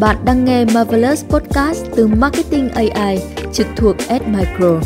[0.00, 3.18] Bạn đang nghe Marvelous Podcast từ Marketing AI
[3.52, 4.80] trực thuộc Admicro.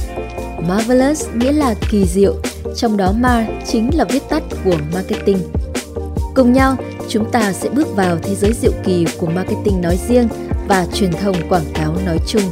[0.68, 2.34] Marvelous nghĩa là kỳ diệu,
[2.76, 5.38] trong đó Mar chính là viết tắt của marketing.
[6.34, 6.76] Cùng nhau,
[7.08, 10.28] chúng ta sẽ bước vào thế giới diệu kỳ của marketing nói riêng
[10.68, 12.42] và truyền thông quảng cáo nói chung.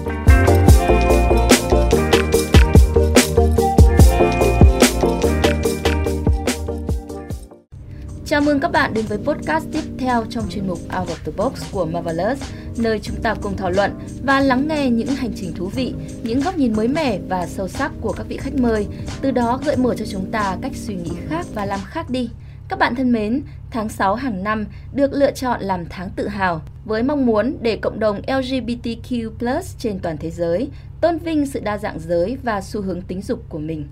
[8.48, 11.72] Mừng các bạn đến với podcast tiếp theo trong chuyên mục Out of the Box
[11.72, 13.92] của Marvelous, nơi chúng ta cùng thảo luận
[14.24, 17.68] và lắng nghe những hành trình thú vị, những góc nhìn mới mẻ và sâu
[17.68, 18.86] sắc của các vị khách mời,
[19.20, 22.30] từ đó gợi mở cho chúng ta cách suy nghĩ khác và làm khác đi.
[22.68, 26.62] Các bạn thân mến, tháng 6 hàng năm được lựa chọn làm tháng tự hào
[26.84, 30.68] với mong muốn để cộng đồng LGBTQ+ trên toàn thế giới
[31.00, 33.86] tôn vinh sự đa dạng giới và xu hướng tính dục của mình.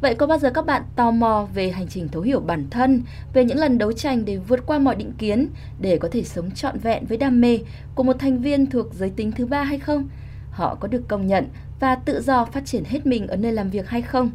[0.00, 3.02] Vậy có bao giờ các bạn tò mò về hành trình thấu hiểu bản thân,
[3.32, 5.48] về những lần đấu tranh để vượt qua mọi định kiến,
[5.80, 7.58] để có thể sống trọn vẹn với đam mê
[7.94, 10.08] của một thành viên thuộc giới tính thứ ba hay không?
[10.50, 11.48] Họ có được công nhận
[11.80, 14.30] và tự do phát triển hết mình ở nơi làm việc hay không?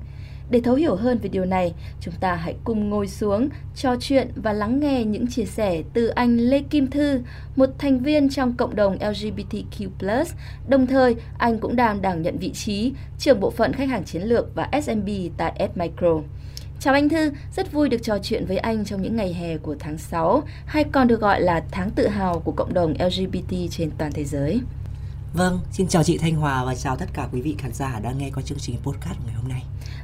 [0.49, 4.31] Để thấu hiểu hơn về điều này, chúng ta hãy cùng ngồi xuống, trò chuyện
[4.35, 7.21] và lắng nghe những chia sẻ từ anh Lê Kim Thư,
[7.55, 10.25] một thành viên trong cộng đồng LGBTQ+.
[10.67, 14.21] Đồng thời, anh cũng đang đảm nhận vị trí trưởng bộ phận khách hàng chiến
[14.21, 16.19] lược và SMB tại Admicro.
[16.79, 19.75] Chào anh Thư, rất vui được trò chuyện với anh trong những ngày hè của
[19.79, 23.91] tháng 6, hay còn được gọi là tháng tự hào của cộng đồng LGBT trên
[23.97, 24.61] toàn thế giới.
[25.33, 28.17] Vâng, xin chào chị Thanh Hòa và chào tất cả quý vị khán giả đang
[28.17, 29.63] nghe qua chương trình podcast ngày hôm nay.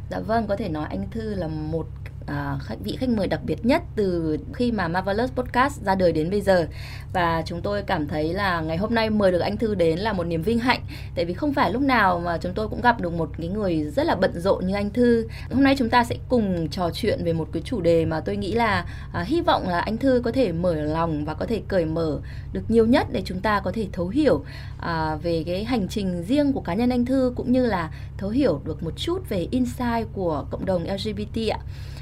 [0.10, 1.88] Dạ vâng, có thể nói anh Thư là một
[2.30, 6.12] À, khách vị khách mời đặc biệt nhất từ khi mà Marvelous Podcast ra đời
[6.12, 6.68] đến bây giờ.
[7.14, 10.14] Và chúng tôi cảm thấy là ngày hôm nay mời được anh Thư đến là
[10.14, 10.82] một niềm vinh hạnh.
[11.16, 13.84] Tại vì không phải lúc nào mà chúng tôi cũng gặp được một cái người
[13.84, 15.28] rất là bận rộn như anh Thư.
[15.52, 18.38] Hôm nay chúng ta sẽ cùng trò chuyện về một cái chủ đề mà tôi
[18.38, 18.86] nghĩ là
[19.22, 22.20] uh, hy vọng là anh Thư có thể mở lòng và có thể cởi mở
[22.54, 26.24] được nhiều nhất để chúng ta có thể thấu hiểu uh, về cái hành trình
[26.24, 29.48] riêng của cá nhân anh Thư cũng như là thấu hiểu được một chút về
[29.52, 31.60] insight của cộng đồng LGBT ạ.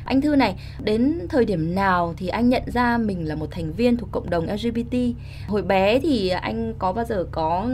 [0.08, 3.74] Anh Thư này, đến thời điểm nào thì anh nhận ra mình là một thành
[3.74, 4.98] viên thuộc cộng đồng LGBT?
[5.48, 7.70] Hồi bé thì anh có bao giờ có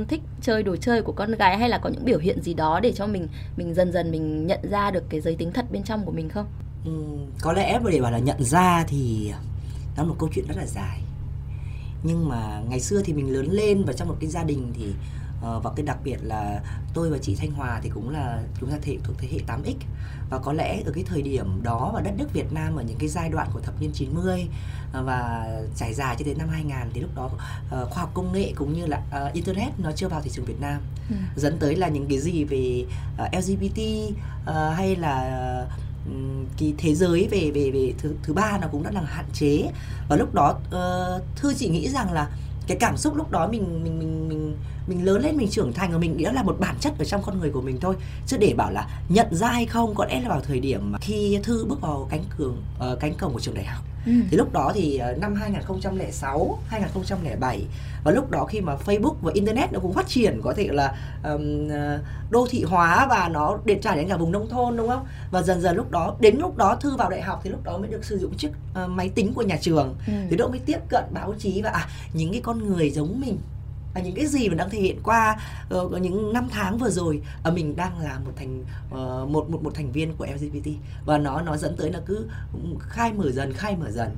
[0.00, 2.54] uh, thích chơi đồ chơi của con gái hay là có những biểu hiện gì
[2.54, 5.66] đó để cho mình mình dần dần mình nhận ra được cái giới tính thật
[5.72, 6.46] bên trong của mình không?
[6.84, 6.92] Ừ,
[7.40, 9.32] có lẽ để bảo là nhận ra thì
[9.96, 11.00] nó là một câu chuyện rất là dài.
[12.02, 14.86] Nhưng mà ngày xưa thì mình lớn lên và trong một cái gia đình thì
[15.38, 16.60] uh, và cái đặc biệt là
[16.94, 19.74] tôi và chị Thanh Hòa thì cũng là chúng ta thể thuộc thế hệ 8X
[20.30, 22.98] và có lẽ ở cái thời điểm đó và đất nước Việt Nam ở những
[22.98, 24.48] cái giai đoạn của thập niên 90
[24.92, 28.32] ờ, và trải dài cho đến năm 2000 thì lúc đó uh, khoa học công
[28.32, 31.16] nghệ cũng như là uh, internet nó chưa vào thị trường Việt Nam ừ.
[31.36, 32.84] dẫn tới là những cái gì về
[33.22, 33.80] uh, LGBT
[34.76, 35.66] hay là
[36.58, 39.70] cái thế giới về về về thứ thứ ba nó cũng đã là hạn chế
[40.08, 42.30] và lúc đó uh, thư chị nghĩ rằng là
[42.66, 45.92] cái cảm xúc lúc đó mình mình mình mình mình lớn lên mình trưởng thành
[45.92, 47.94] và mình nghĩa là một bản chất ở trong con người của mình thôi.
[48.26, 50.98] Chứ để bảo là nhận ra hay không có lẽ là vào thời điểm mà
[50.98, 53.84] khi thư bước vào cánh cường uh, cánh cổng của trường đại học.
[54.06, 54.12] Ừ.
[54.30, 57.62] thì lúc đó thì uh, năm 2006 2007
[58.04, 60.96] và lúc đó khi mà Facebook và internet nó cũng phát triển có thể là
[61.24, 61.68] um,
[62.30, 65.06] đô thị hóa và nó điện trải đến cả vùng nông thôn đúng không?
[65.30, 67.78] Và dần dần lúc đó đến lúc đó thư vào đại học thì lúc đó
[67.78, 68.50] mới được sử dụng chiếc
[68.84, 69.96] uh, máy tính của nhà trường.
[70.06, 70.12] Ừ.
[70.30, 73.38] thì đó mới tiếp cận báo chí và à những cái con người giống mình
[73.96, 75.36] và những cái gì mà đang thể hiện qua
[75.74, 79.62] uh, những năm tháng vừa rồi uh, mình đang là một thành uh, một một
[79.62, 80.70] một thành viên của LGBT
[81.04, 82.28] và nó nó dẫn tới là cứ
[82.80, 84.16] khai mở dần khai mở dần.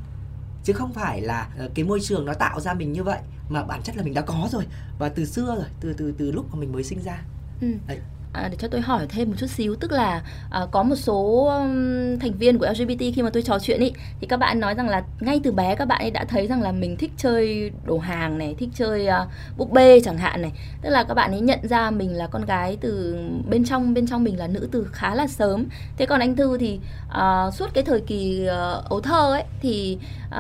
[0.65, 3.19] Chứ không phải là cái môi trường nó tạo ra mình như vậy
[3.49, 4.65] mà bản chất là mình đã có rồi.
[4.99, 7.23] Và từ xưa rồi từ từ từ lúc mà mình mới sinh ra.
[7.61, 7.69] Ừ.
[7.87, 7.99] Đấy
[8.43, 11.47] à, để cho tôi hỏi thêm một chút xíu tức là à, có một số
[11.47, 14.75] um, thành viên của LGBT khi mà tôi trò chuyện ý thì các bạn nói
[14.75, 17.71] rằng là ngay từ bé các bạn ấy đã thấy rằng là mình thích chơi
[17.85, 19.29] đồ hàng này thích chơi uh,
[19.59, 20.53] búp bê chẳng hạn này.
[20.83, 23.17] Tức là các bạn ấy nhận ra mình là con gái từ
[23.49, 25.67] bên trong bên trong mình là nữ từ khá là sớm.
[25.97, 29.99] Thế còn anh thư thì uh, suốt cái thời kỳ uh, ấu thơ ấy thì
[30.27, 30.35] uh,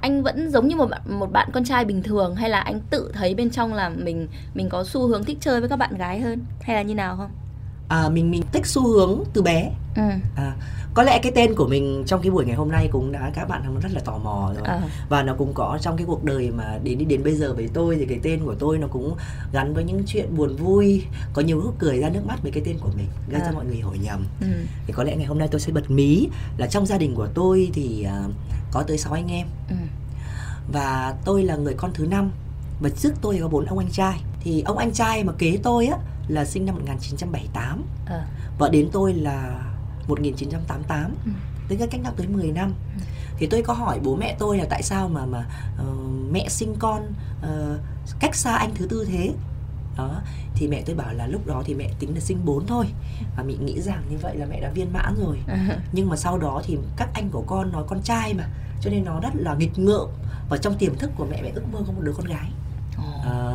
[0.00, 2.80] anh vẫn giống như một bạn, một bạn con trai bình thường hay là anh
[2.90, 5.96] tự thấy bên trong là mình mình có xu hướng thích chơi với các bạn
[5.98, 7.30] gái hơn hay là như nào không?
[7.90, 10.02] À, mình mình thích xu hướng từ bé ừ.
[10.36, 10.56] à,
[10.94, 13.48] có lẽ cái tên của mình trong cái buổi ngày hôm nay cũng đã các
[13.48, 14.80] bạn rất là tò mò rồi à.
[15.08, 17.68] và nó cũng có trong cái cuộc đời mà đến đi đến bây giờ với
[17.72, 19.16] tôi thì cái tên của tôi nó cũng
[19.52, 21.02] gắn với những chuyện buồn vui
[21.32, 23.46] có nhiều lúc cười ra nước mắt với cái tên của mình gây à.
[23.46, 24.46] cho mọi người hỏi nhầm ừ.
[24.86, 27.28] thì có lẽ ngày hôm nay tôi sẽ bật mí là trong gia đình của
[27.34, 28.32] tôi thì uh,
[28.72, 29.76] có tới 6 anh em ừ.
[30.72, 32.30] và tôi là người con thứ năm
[32.80, 35.86] và trước tôi có bốn ông anh trai thì ông anh trai mà kế tôi
[35.86, 35.98] á
[36.30, 38.26] là sinh năm 1978 à.
[38.58, 39.62] và đến tôi là
[40.08, 41.30] 1988 ừ.
[41.68, 42.74] tức là cách nhau tới 10 năm.
[42.96, 43.02] Ừ.
[43.38, 45.44] thì tôi có hỏi bố mẹ tôi là tại sao mà mà
[45.82, 47.02] uh, mẹ sinh con
[47.42, 47.80] uh,
[48.20, 49.32] cách xa anh thứ tư thế?
[49.96, 50.20] Đó.
[50.54, 52.86] Thì mẹ tôi bảo là lúc đó thì mẹ tính là sinh bốn thôi.
[53.36, 55.38] Và mình nghĩ rằng như vậy là mẹ đã viên mãn rồi.
[55.92, 58.44] Nhưng mà sau đó thì các anh của con nói con trai mà.
[58.80, 60.08] Cho nên nó rất là nghịch ngợm.
[60.48, 62.50] Và trong tiềm thức của mẹ mẹ ước mơ có một đứa con gái.
[63.24, 63.49] À,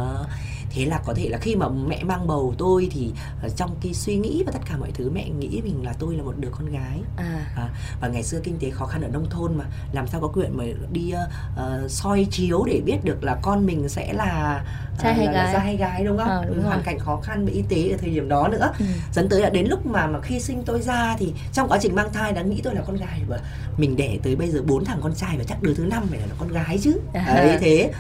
[0.76, 3.12] thế là có thể là khi mà mẹ mang bầu tôi thì
[3.42, 6.16] ờ, trong cái suy nghĩ và tất cả mọi thứ mẹ nghĩ mình là tôi
[6.16, 7.02] là một đứa con gái.
[7.18, 7.46] À.
[7.56, 7.70] À,
[8.02, 10.58] và ngày xưa kinh tế khó khăn ở nông thôn mà làm sao có quyền
[10.58, 14.64] mà đi uh, soi chiếu để biết được là con mình sẽ là
[15.04, 15.54] trai hay là, gái.
[15.54, 16.28] là hay gái đúng không?
[16.28, 18.72] À, đúng hoàn cảnh khó khăn về y tế ở thời điểm đó nữa.
[18.80, 18.86] Ừ.
[19.14, 21.96] dẫn tới là đến lúc mà mà khi sinh tôi ra thì trong quá trình
[21.96, 23.40] mang thai đã nghĩ tôi là con gái và
[23.78, 26.20] mình đẻ tới bây giờ bốn thằng con trai và chắc đứa thứ năm phải
[26.20, 27.00] là con gái chứ.
[27.14, 27.34] À.
[27.36, 27.92] đấy thế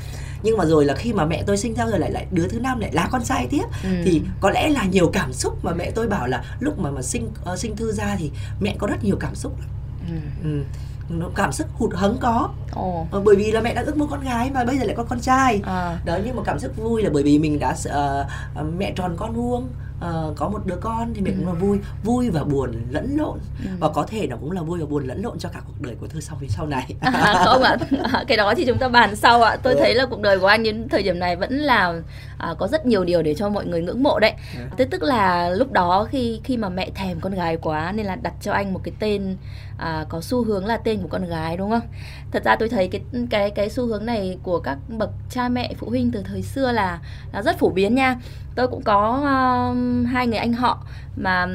[0.44, 2.60] nhưng mà rồi là khi mà mẹ tôi sinh ra rồi lại lại đứa thứ
[2.60, 3.90] năm lại là con trai tiếp ừ.
[4.06, 7.02] thì có lẽ là nhiều cảm xúc mà mẹ tôi bảo là lúc mà mà
[7.02, 9.70] sinh uh, sinh thư ra thì mẹ có rất nhiều cảm xúc lắm
[10.10, 10.50] ừ.
[10.50, 10.64] Ừ
[11.10, 13.08] nó cảm xúc hụt hẫng có Ồ.
[13.12, 15.04] Ờ, bởi vì là mẹ đã ước mơ con gái mà bây giờ lại có
[15.04, 16.00] con trai à.
[16.06, 19.34] đó nhưng mà cảm xúc vui là bởi vì mình đã uh, mẹ tròn con
[19.34, 19.68] vuông
[20.00, 21.38] uh, có một đứa con thì mình ừ.
[21.40, 23.70] cũng là vui vui và buồn lẫn lộn ừ.
[23.80, 25.96] và có thể nó cũng là vui và buồn lẫn lộn cho cả cuộc đời
[26.02, 27.78] của thư sau phía sau này à, không ạ
[28.14, 29.80] à, cái đó thì chúng ta bàn sau ạ tôi ừ.
[29.80, 31.94] thấy là cuộc đời của anh đến thời điểm này vẫn là
[32.38, 34.66] à, có rất nhiều điều để cho mọi người ngưỡng mộ đấy ừ.
[34.78, 38.16] tức tức là lúc đó khi khi mà mẹ thèm con gái quá nên là
[38.16, 39.38] đặt cho anh một cái tên
[39.78, 41.88] à, có xu hướng là tên của con gái đúng không
[42.32, 45.74] thật ra tôi thấy cái cái cái xu hướng này của các bậc cha mẹ
[45.78, 47.00] phụ huynh từ thời xưa là
[47.34, 48.16] là rất phổ biến nha
[48.56, 50.86] tôi cũng có uh, hai người anh họ
[51.16, 51.48] mà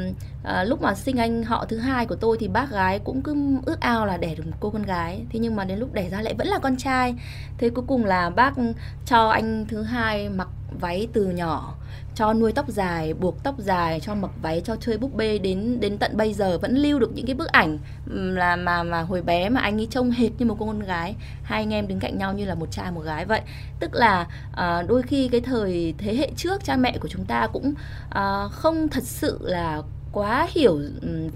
[0.43, 3.37] uh, lúc mà sinh anh họ thứ hai của tôi thì bác gái cũng cứ
[3.67, 5.23] ước ao là đẻ được một cô con gái.
[5.31, 7.15] Thế nhưng mà đến lúc đẻ ra lại vẫn là con trai.
[7.59, 8.53] Thế cuối cùng là bác
[9.07, 10.49] cho anh thứ hai mặc
[10.81, 11.75] váy từ nhỏ
[12.15, 15.81] cho nuôi tóc dài buộc tóc dài cho mặc váy cho chơi búp bê đến
[15.81, 19.23] đến tận bây giờ vẫn lưu được những cái bức ảnh là mà mà hồi
[19.23, 21.15] bé mà anh ấy trông hệt như một cô con gái.
[21.43, 23.41] Hai anh em đứng cạnh nhau như là một trai một gái vậy.
[23.81, 27.47] Tức là uh, đôi khi cái thời thế hệ trước cha mẹ của chúng ta
[27.53, 27.75] cũng
[28.09, 29.83] uh, không thật sự là
[30.13, 30.79] quá hiểu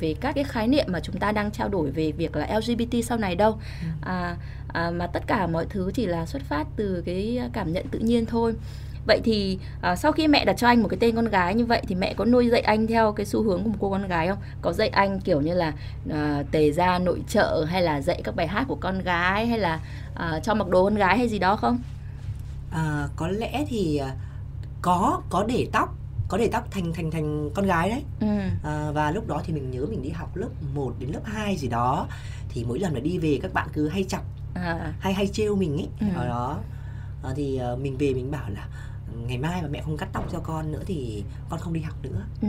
[0.00, 3.04] về các cái khái niệm mà chúng ta đang trao đổi về việc là LGBT
[3.04, 3.58] sau này đâu.
[3.82, 3.88] Ừ.
[4.02, 4.36] à,
[4.72, 7.98] à, mà tất cả mọi thứ chỉ là xuất phát từ cái cảm nhận tự
[7.98, 8.54] nhiên thôi
[9.06, 11.64] vậy thì à, sau khi mẹ đặt cho anh một cái tên con gái như
[11.64, 14.08] vậy thì mẹ có nuôi dạy anh theo cái xu hướng của một cô con
[14.08, 15.72] gái không có dạy anh kiểu như là
[16.10, 19.58] à, tề ra nội trợ hay là dạy các bài hát của con gái hay
[19.58, 19.80] là
[20.14, 21.78] à, cho mặc đồ con gái hay gì đó không
[22.70, 24.14] à, có lẽ thì à,
[24.82, 25.94] có có để tóc
[26.28, 28.26] có để tóc thành thành thành con gái đấy ừ.
[28.64, 31.56] à, và lúc đó thì mình nhớ mình đi học lớp 1 đến lớp 2
[31.56, 32.06] gì đó
[32.48, 34.22] thì mỗi lần mà đi về các bạn cứ hay chọc
[34.54, 34.92] à.
[35.00, 36.06] hay hay trêu mình ấy ừ.
[36.16, 36.58] ở đó
[37.24, 38.68] à, thì uh, mình về mình bảo là
[39.26, 41.96] ngày mai mà mẹ không cắt tóc cho con nữa thì con không đi học
[42.02, 42.48] nữa ừ.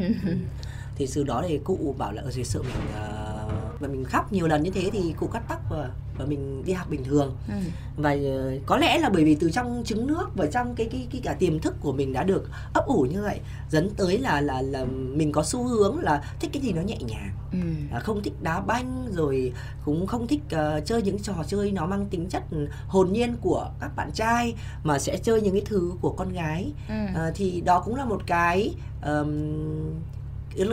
[0.96, 4.34] Thì từ đó thì cụ bảo là ở dưới sợ mình uh, và mình khóc
[4.34, 7.36] nhiều lần như thế thì cụ cắt tóc và và mình đi học bình thường
[7.48, 7.54] ừ.
[7.98, 11.08] và uh, có lẽ là bởi vì từ trong trứng nước và trong cái cái
[11.12, 13.40] cái cả tiềm thức của mình đã được ấp ủ như vậy
[13.70, 16.98] dẫn tới là là là mình có xu hướng là thích cái gì nó nhẹ
[17.08, 17.58] nhàng ừ.
[17.92, 19.54] à, không thích đá banh rồi
[19.86, 22.44] cũng không thích uh, chơi những trò chơi nó mang tính chất
[22.88, 26.72] hồn nhiên của các bạn trai mà sẽ chơi những cái thứ của con gái
[26.88, 26.96] ừ.
[27.16, 28.74] à, thì đó cũng là một cái
[29.06, 29.30] um,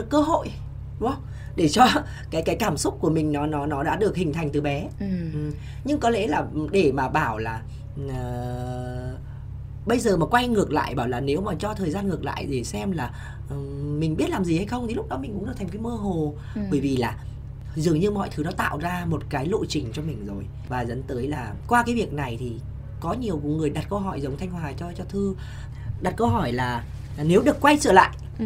[0.09, 0.51] cơ hội
[0.99, 1.21] đúng không
[1.55, 1.87] để cho
[2.31, 4.89] cái cái cảm xúc của mình nó nó nó đã được hình thành từ bé
[4.99, 5.05] ừ.
[5.33, 5.51] Ừ.
[5.85, 7.61] nhưng có lẽ là để mà bảo là
[8.05, 9.19] uh,
[9.85, 12.45] bây giờ mà quay ngược lại bảo là nếu mà cho thời gian ngược lại
[12.45, 13.11] để xem là
[13.45, 15.81] uh, mình biết làm gì hay không thì lúc đó mình cũng là thành cái
[15.81, 16.61] mơ hồ ừ.
[16.71, 17.17] bởi vì là
[17.75, 20.85] dường như mọi thứ nó tạo ra một cái lộ trình cho mình rồi và
[20.85, 22.59] dẫn tới là qua cái việc này thì
[22.99, 25.35] có nhiều người đặt câu hỏi giống thanh hoài cho cho thư
[26.01, 26.83] đặt câu hỏi là,
[27.17, 28.45] là nếu được quay trở lại ừ.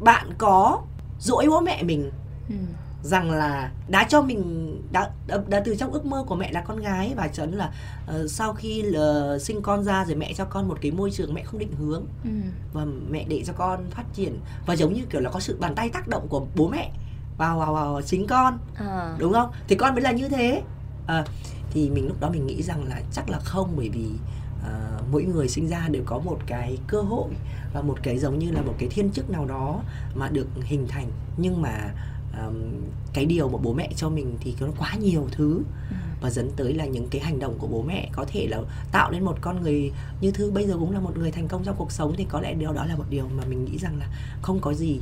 [0.00, 0.82] Bạn có
[1.18, 2.10] dỗi bố mẹ mình
[2.48, 2.54] ừ.
[3.02, 6.60] rằng là đã cho mình đã, đã đã từ trong ước mơ của mẹ là
[6.60, 7.72] con gái và chấn là
[8.06, 11.34] uh, sau khi là sinh con ra rồi mẹ cho con một cái môi trường
[11.34, 12.30] mẹ không định hướng ừ.
[12.72, 15.74] và mẹ để cho con phát triển và giống như kiểu là có sự bàn
[15.74, 16.90] tay tác động của bố mẹ
[17.38, 19.16] vào vào, vào chính con à.
[19.18, 20.62] đúng không thì con mới là như thế
[21.06, 21.24] à,
[21.70, 24.08] thì mình lúc đó mình nghĩ rằng là chắc là không bởi vì
[24.68, 27.30] uh, mỗi người sinh ra đều có một cái cơ hội
[27.72, 29.82] và một cái giống như là một cái thiên chức nào đó
[30.14, 31.94] mà được hình thành nhưng mà
[32.46, 32.54] um,
[33.12, 35.96] cái điều mà bố mẹ cho mình thì nó quá nhiều thứ ừ.
[36.20, 38.58] và dẫn tới là những cái hành động của bố mẹ có thể là
[38.92, 41.64] tạo nên một con người như thư bây giờ cũng là một người thành công
[41.64, 43.98] trong cuộc sống thì có lẽ điều đó là một điều mà mình nghĩ rằng
[43.98, 44.06] là
[44.42, 45.00] không có gì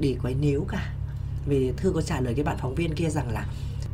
[0.00, 0.92] để quấy nếu cả
[1.46, 3.46] vì thư có trả lời cái bạn phóng viên kia rằng là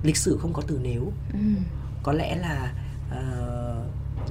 [0.03, 1.39] lịch sử không có từ nếu ừ.
[2.03, 2.73] có lẽ là
[3.09, 3.62] uh,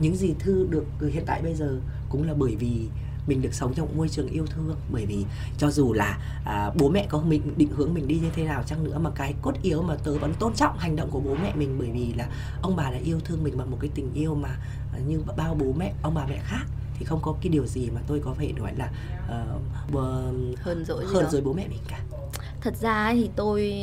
[0.02, 1.80] những gì thư được hiện tại bây giờ
[2.10, 2.88] cũng là bởi vì
[3.28, 5.26] mình được sống trong một môi trường yêu thương bởi vì
[5.58, 8.64] cho dù là à, bố mẹ có mình định hướng mình đi như thế nào
[8.64, 11.36] chăng nữa mà cái cốt yếu mà tớ vẫn tôn trọng hành động của bố
[11.36, 12.30] mẹ mình bởi vì là
[12.62, 14.50] ông bà đã yêu thương mình bằng một cái tình yêu mà
[14.94, 16.66] à, như bao bố mẹ ông bà mẹ khác
[17.00, 18.92] thì không có cái điều gì mà tôi có thể nói là
[19.26, 19.96] uh,
[20.58, 22.00] hơn dỗi hơn dỗi bố mẹ mình cả
[22.62, 23.74] thật ra thì tôi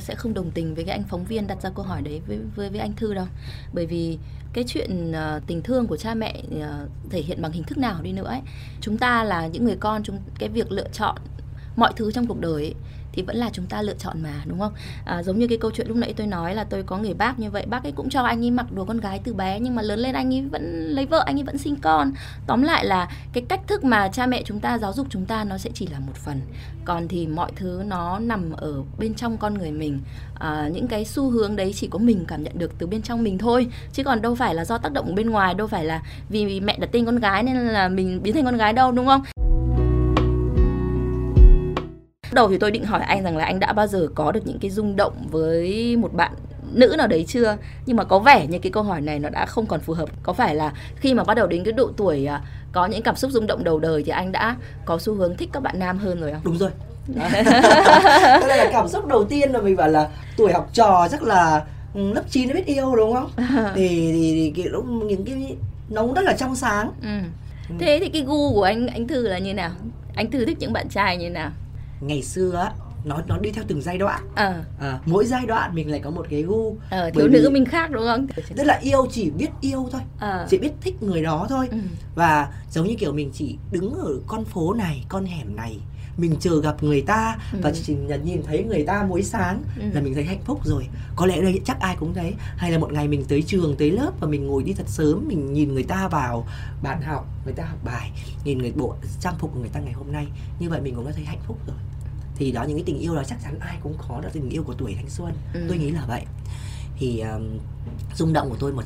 [0.00, 2.38] sẽ không đồng tình với cái anh phóng viên đặt ra câu hỏi đấy với
[2.56, 3.26] với, với anh thư đâu.
[3.72, 4.18] Bởi vì
[4.52, 8.02] cái chuyện uh, tình thương của cha mẹ uh, thể hiện bằng hình thức nào
[8.02, 8.40] đi nữa ấy.
[8.80, 11.16] Chúng ta là những người con chúng cái việc lựa chọn
[11.76, 12.74] mọi thứ trong cuộc đời ấy,
[13.18, 14.72] thì vẫn là chúng ta lựa chọn mà đúng không?
[15.04, 17.38] À, giống như cái câu chuyện lúc nãy tôi nói là tôi có người bác
[17.38, 19.74] như vậy bác ấy cũng cho anh ấy mặc đồ con gái từ bé nhưng
[19.74, 22.12] mà lớn lên anh ấy vẫn lấy vợ anh ấy vẫn sinh con.
[22.46, 25.44] Tóm lại là cái cách thức mà cha mẹ chúng ta giáo dục chúng ta
[25.44, 26.40] nó sẽ chỉ là một phần.
[26.84, 30.00] Còn thì mọi thứ nó nằm ở bên trong con người mình.
[30.38, 33.22] À, những cái xu hướng đấy chỉ có mình cảm nhận được từ bên trong
[33.22, 33.66] mình thôi.
[33.92, 36.78] Chứ còn đâu phải là do tác động bên ngoài đâu phải là vì mẹ
[36.78, 39.22] đặt tên con gái nên là mình biến thành con gái đâu đúng không?
[42.38, 44.58] Đầu thì tôi định hỏi anh rằng là anh đã bao giờ có được những
[44.58, 46.32] cái rung động với một bạn
[46.72, 47.56] nữ nào đấy chưa?
[47.86, 50.08] Nhưng mà có vẻ như cái câu hỏi này nó đã không còn phù hợp.
[50.22, 52.42] Có phải là khi mà bắt đầu đến cái độ tuổi à,
[52.72, 55.48] có những cảm xúc rung động đầu đời thì anh đã có xu hướng thích
[55.52, 56.40] các bạn nam hơn rồi không?
[56.44, 56.70] Đúng rồi.
[58.40, 61.64] Đây là cảm xúc đầu tiên là mình bảo là tuổi học trò chắc là
[61.94, 63.30] ừ, lớp 9 nó biết yêu đúng không?
[63.74, 65.56] Thì thì, thì cái lúc những cái
[65.90, 66.90] nó rất là trong sáng.
[67.02, 67.18] Ừ.
[67.68, 67.74] ừ.
[67.78, 69.70] thế thì cái gu của anh anh thư là như nào?
[70.14, 71.50] Anh thư thích những bạn trai như nào
[72.00, 72.72] ngày xưa á
[73.04, 74.64] nó nó đi theo từng giai đoạn à.
[74.80, 77.90] À, mỗi giai đoạn mình lại có một cái gu ờ, thiếu nữ mình khác
[77.90, 78.26] đúng không
[78.56, 80.46] tức là yêu chỉ biết yêu thôi à.
[80.50, 81.78] chỉ biết thích người đó thôi ừ.
[82.14, 85.78] và giống như kiểu mình chỉ đứng ở con phố này con hẻm này
[86.18, 87.58] mình chờ gặp người ta ừ.
[87.62, 89.84] và chỉ nhìn thấy người ta mỗi sáng ừ.
[89.92, 92.78] là mình thấy hạnh phúc rồi có lẽ đây chắc ai cũng thấy hay là
[92.78, 95.74] một ngày mình tới trường tới lớp và mình ngồi đi thật sớm mình nhìn
[95.74, 96.46] người ta vào
[96.82, 98.10] bàn học người ta học bài
[98.44, 100.26] nhìn người bộ trang phục của người ta ngày hôm nay
[100.58, 101.76] như vậy mình cũng đã thấy hạnh phúc rồi
[102.36, 104.62] thì đó những cái tình yêu là chắc chắn ai cũng có đó tình yêu
[104.62, 105.64] của tuổi thanh xuân ừ.
[105.68, 106.22] tôi nghĩ là vậy
[106.98, 107.58] thì um,
[108.14, 108.78] rung động của tôi 100%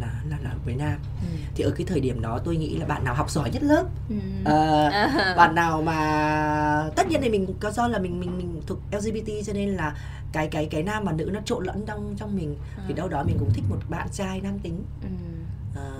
[0.00, 1.28] là là là với nam ừ.
[1.54, 3.84] thì ở cái thời điểm đó tôi nghĩ là bạn nào học giỏi nhất lớp
[4.08, 4.16] ừ.
[4.40, 8.78] uh, bạn nào mà tất nhiên thì mình có do là mình mình mình thuộc
[8.92, 9.96] LGBT cho nên là
[10.32, 12.84] cái cái cái nam và nữ nó trộn lẫn trong trong mình à.
[12.88, 15.08] thì đâu đó mình cũng thích một bạn trai nam tính ừ.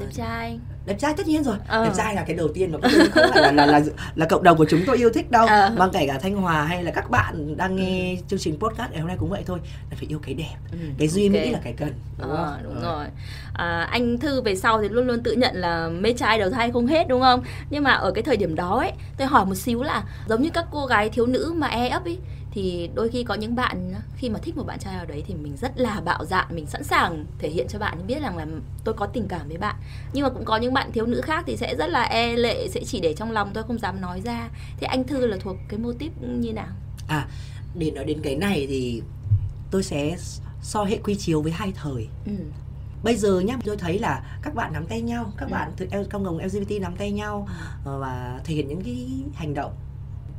[0.01, 1.85] Đẹp trai đẹp trai tất nhiên rồi ờ.
[1.85, 3.81] đẹp trai là cái đầu tiên mà không phải là, là là
[4.15, 5.73] là cộng đồng của chúng tôi yêu thích đâu ờ.
[5.77, 9.01] mà kể cả thanh hòa hay là các bạn đang nghe chương trình podcast ngày
[9.01, 9.59] hôm nay cũng vậy thôi
[9.91, 11.45] là phải yêu cái đẹp ừ, cái duy okay.
[11.45, 12.97] mỹ là cái cần đúng ờ, không đúng ờ.
[12.97, 13.07] rồi
[13.55, 16.71] à, anh thư về sau thì luôn luôn tự nhận là mê trai đầu thai
[16.71, 19.55] không hết đúng không nhưng mà ở cái thời điểm đó ấy tôi hỏi một
[19.55, 22.19] xíu là giống như các cô gái thiếu nữ mà e ấp ấy
[22.53, 25.35] thì đôi khi có những bạn khi mà thích một bạn trai nào đấy thì
[25.35, 28.47] mình rất là bạo dạn mình sẵn sàng thể hiện cho bạn biết rằng là
[28.85, 29.77] tôi có tình cảm với bạn.
[30.13, 32.69] Nhưng mà cũng có những bạn thiếu nữ khác thì sẽ rất là e lệ
[32.69, 34.49] sẽ chỉ để trong lòng tôi không dám nói ra.
[34.77, 36.69] Thì anh thư là thuộc cái mô típ như nào?
[37.09, 37.27] À
[37.75, 39.03] để nói đến cái này thì
[39.71, 40.17] tôi sẽ
[40.63, 42.09] so hệ quy chiếu với hai thời.
[42.27, 42.33] Ừ.
[43.03, 45.53] Bây giờ nhá tôi thấy là các bạn nắm tay nhau các ừ.
[45.53, 45.73] bạn
[46.11, 47.49] cộng đồng lgbt nắm tay nhau
[47.85, 47.99] ừ.
[48.01, 49.73] và thể hiện những cái hành động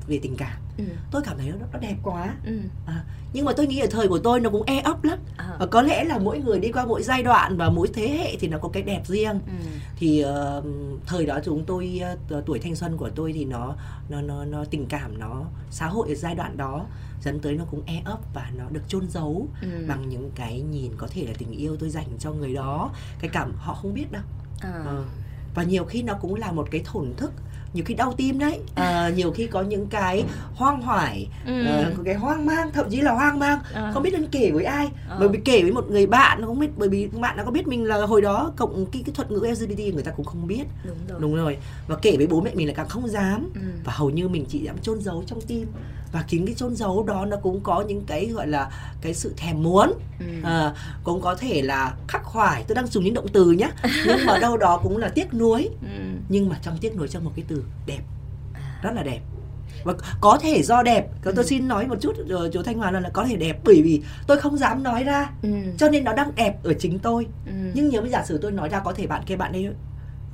[0.08, 0.84] về tình cảm ừ.
[1.12, 2.60] tôi cảm thấy nó, nó đẹp quá ừ.
[2.86, 5.56] à, nhưng mà tôi nghĩ ở thời của tôi nó cũng e ấp lắm à.
[5.60, 8.36] và có lẽ là mỗi người đi qua mỗi giai đoạn và mỗi thế hệ
[8.40, 9.54] thì nó có cái đẹp riêng ừ.
[9.96, 10.66] thì uh,
[11.06, 12.02] thời đó chúng tôi
[12.38, 13.76] uh, tuổi thanh xuân của tôi thì nó
[14.10, 16.86] nó nó nó tình cảm nó xã hội ở giai đoạn đó
[17.22, 19.68] dẫn tới nó cũng e ấp và nó được chôn giấu ừ.
[19.88, 23.30] bằng những cái nhìn có thể là tình yêu tôi dành cho người đó cái
[23.34, 24.24] cảm họ không biết đâu
[24.62, 24.84] à.
[25.00, 25.06] uh,
[25.56, 27.32] và nhiều khi nó cũng là một cái thổn thức
[27.74, 30.24] nhiều khi đau tim đấy à, nhiều khi có những cái
[30.56, 31.66] hoang hoải ừ.
[31.66, 33.92] à, có cái hoang mang thậm chí là hoang mang à.
[33.94, 35.16] không biết nên kể với ai à.
[35.20, 37.68] bởi vì kể với một người bạn không biết bởi vì bạn đã có biết
[37.68, 40.64] mình là hồi đó cộng cái cái thuật ngữ LGBT người ta cũng không biết
[40.86, 41.58] đúng rồi, đúng rồi.
[41.88, 43.62] và kể với bố mẹ mình là càng không dám ừ.
[43.84, 45.68] và hầu như mình chỉ dám chôn giấu trong tim
[46.14, 48.70] và chính cái chôn giấu đó nó cũng có những cái gọi là
[49.02, 50.26] cái sự thèm muốn ừ.
[50.44, 53.70] à, cũng có thể là khắc khoải tôi đang dùng những động từ nhé
[54.06, 56.04] nhưng mà đâu đó cũng là tiếc nuối ừ.
[56.30, 58.02] nhưng mà trong tiếc nuối trong một cái từ đẹp
[58.54, 58.80] à.
[58.84, 59.20] rất là đẹp
[59.84, 61.44] và có thể do đẹp tôi ừ.
[61.44, 64.02] xin nói một chút rồi chú thanh hòa là, là có thể đẹp bởi vì
[64.28, 65.50] tôi không dám nói ra ừ.
[65.78, 67.54] cho nên nó đang đẹp ở chính tôi ừ.
[67.74, 69.70] nhưng nếu giả sử tôi nói ra có thể bạn kia bạn ấy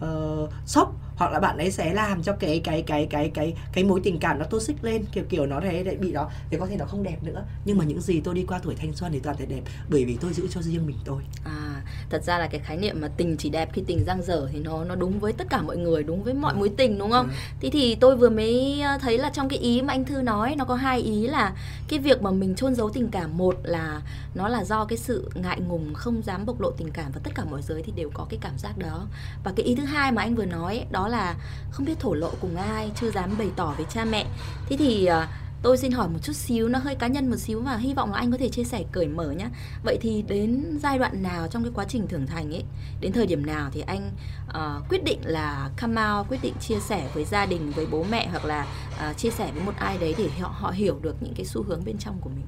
[0.06, 3.84] uh, sốc hoặc là bạn ấy sẽ làm cho cái cái cái cái cái cái
[3.84, 6.68] mối tình cảm nó toxic lên kiểu kiểu nó đấy lại bị đó thì có
[6.68, 7.46] thể nó không đẹp nữa.
[7.66, 10.06] Nhưng mà những gì tôi đi qua tuổi thanh xuân thì toàn thấy đẹp bởi
[10.06, 11.22] vì tôi giữ cho riêng mình tôi.
[11.44, 14.48] À thật ra là cái khái niệm mà tình chỉ đẹp khi tình giang dở
[14.52, 16.58] thì nó nó đúng với tất cả mọi người đúng với mọi ừ.
[16.58, 17.28] mối tình đúng không?
[17.28, 17.34] Ừ.
[17.60, 20.56] thì thì tôi vừa mới ờ, thấy là trong cái ý mà anh thư nói
[20.56, 21.54] nó có hai ý là
[21.88, 24.02] cái việc mà mình chôn giấu tình cảm một là
[24.36, 27.32] nó là do cái sự ngại ngùng không dám bộc lộ tình cảm và tất
[27.36, 29.08] cả mọi giới thì đều có cái cảm giác đó.
[29.44, 31.36] Và cái ý thứ hai mà anh vừa nói đó là
[31.72, 34.26] không biết thổ lộ cùng ai chưa dám bày tỏ với cha mẹ.
[34.70, 35.30] Thế thì uh,
[35.62, 38.12] tôi xin hỏi một chút xíu nó hơi cá nhân một xíu và hy vọng
[38.12, 39.48] là anh có thể chia sẻ cởi mở nhé
[39.84, 42.64] vậy thì đến giai đoạn nào trong cái quá trình trưởng thành ấy
[43.02, 44.12] đến thời điểm nào thì anh
[44.48, 48.06] uh, quyết định là come out quyết định chia sẻ với gia đình với bố
[48.12, 48.68] mẹ hoặc là
[49.10, 51.64] uh, chia sẻ với một ai đấy để họ họ hiểu được những cái xu
[51.64, 52.46] hướng bên trong của mình?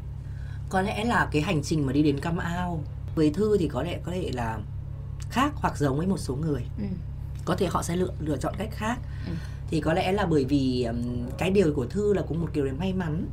[0.70, 2.80] Có lẽ là cái hành trình mà đi đến come out
[3.16, 4.60] với thư thì có lẽ có thể là
[5.30, 6.64] khác hoặc giống với một số người.
[6.78, 6.86] Ừ.
[7.46, 9.34] có thể họ sẽ lựa lựa chọn cách khác ừ.
[9.68, 10.88] thì có lẽ là bởi vì
[11.38, 13.28] cái điều của thư là cũng một kiểu may mắn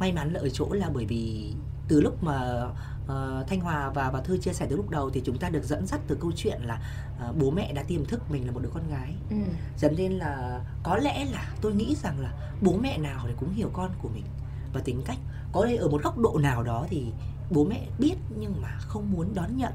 [0.00, 1.52] may mắn là ở chỗ là bởi vì
[1.88, 2.64] từ lúc mà
[3.04, 5.64] uh, thanh hòa và bà thư chia sẻ từ lúc đầu thì chúng ta được
[5.64, 6.80] dẫn dắt từ câu chuyện là
[7.28, 9.36] uh, bố mẹ đã tiềm thức mình là một đứa con gái ừ.
[9.78, 13.54] dẫn nên là có lẽ là tôi nghĩ rằng là bố mẹ nào thì cũng
[13.54, 14.24] hiểu con của mình
[14.72, 15.18] và tính cách
[15.52, 17.06] có thể ở một góc độ nào đó thì
[17.50, 19.72] bố mẹ biết nhưng mà không muốn đón nhận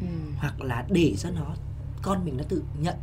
[0.00, 0.06] ừ.
[0.38, 1.54] hoặc là để cho nó
[2.04, 2.94] con mình nó tự nhận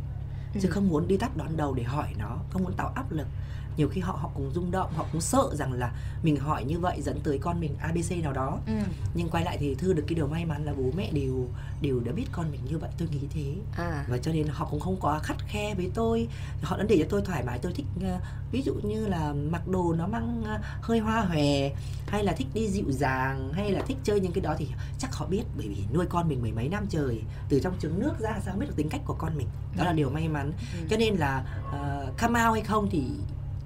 [0.54, 0.60] ừ.
[0.62, 3.26] chứ không muốn đi tắt đón đầu để hỏi nó không muốn tạo áp lực
[3.76, 6.78] nhiều khi họ họ cũng rung động họ cũng sợ rằng là mình hỏi như
[6.78, 8.72] vậy dẫn tới con mình abc nào đó ừ.
[9.14, 11.48] nhưng quay lại thì thư được cái điều may mắn là bố mẹ đều
[11.80, 14.04] đều đã biết con mình như vậy tôi nghĩ thế à.
[14.08, 16.28] và cho nên họ cũng không quá khắt khe với tôi
[16.62, 19.68] họ đã để cho tôi thoải mái tôi thích uh, ví dụ như là mặc
[19.68, 21.70] đồ nó mang uh, hơi hoa hòe
[22.06, 25.14] hay là thích đi dịu dàng hay là thích chơi những cái đó thì chắc
[25.14, 28.12] họ biết bởi vì nuôi con mình mười mấy năm trời từ trong trứng nước
[28.20, 29.86] ra sao biết được tính cách của con mình đó ừ.
[29.86, 30.86] là điều may mắn ừ.
[30.90, 33.02] cho nên là uh, come out hay không thì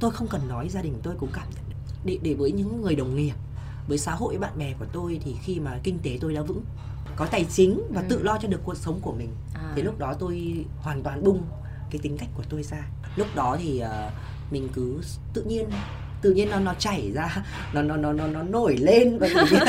[0.00, 1.64] tôi không cần nói gia đình tôi cũng cảm nhận
[2.04, 3.34] để để với những người đồng nghiệp
[3.88, 6.62] với xã hội bạn bè của tôi thì khi mà kinh tế tôi đã vững
[7.16, 8.06] có tài chính và ừ.
[8.08, 9.72] tự lo cho được cuộc sống của mình à.
[9.76, 11.42] thì lúc đó tôi hoàn toàn bung
[11.90, 14.12] cái tính cách của tôi ra lúc đó thì uh,
[14.52, 15.00] mình cứ
[15.34, 15.70] tự nhiên
[16.26, 17.36] tự nhiên nó nó chảy ra
[17.72, 19.62] nó nó nó nó nó nổi lên và tự nhiên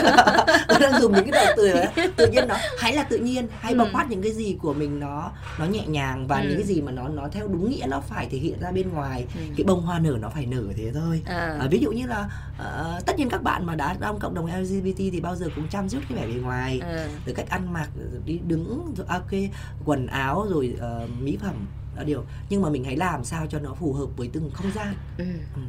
[0.67, 1.73] tôi đang dùng những cái động từ
[2.15, 3.77] tự nhiên nó hãy là tự nhiên hay ừ.
[3.79, 6.47] bộc phát những cái gì của mình nó nó nhẹ nhàng và ừ.
[6.47, 8.89] những cái gì mà nó nó theo đúng nghĩa nó phải thể hiện ra bên
[8.89, 9.41] ngoài ừ.
[9.57, 11.57] cái bông hoa nở nó phải nở thế thôi à.
[11.59, 14.61] À, ví dụ như là uh, tất nhiên các bạn mà đã trong cộng đồng
[14.61, 17.07] LGBT thì bao giờ cũng chăm chút cái vẻ bề ngoài à.
[17.25, 17.89] từ cách ăn mặc
[18.25, 19.31] đi đứng rồi ok
[19.85, 21.65] quần áo rồi uh, mỹ phẩm
[21.97, 24.71] đó điều nhưng mà mình hãy làm sao cho nó phù hợp với từng không
[24.75, 25.25] gian ừ.
[25.55, 25.61] Ừ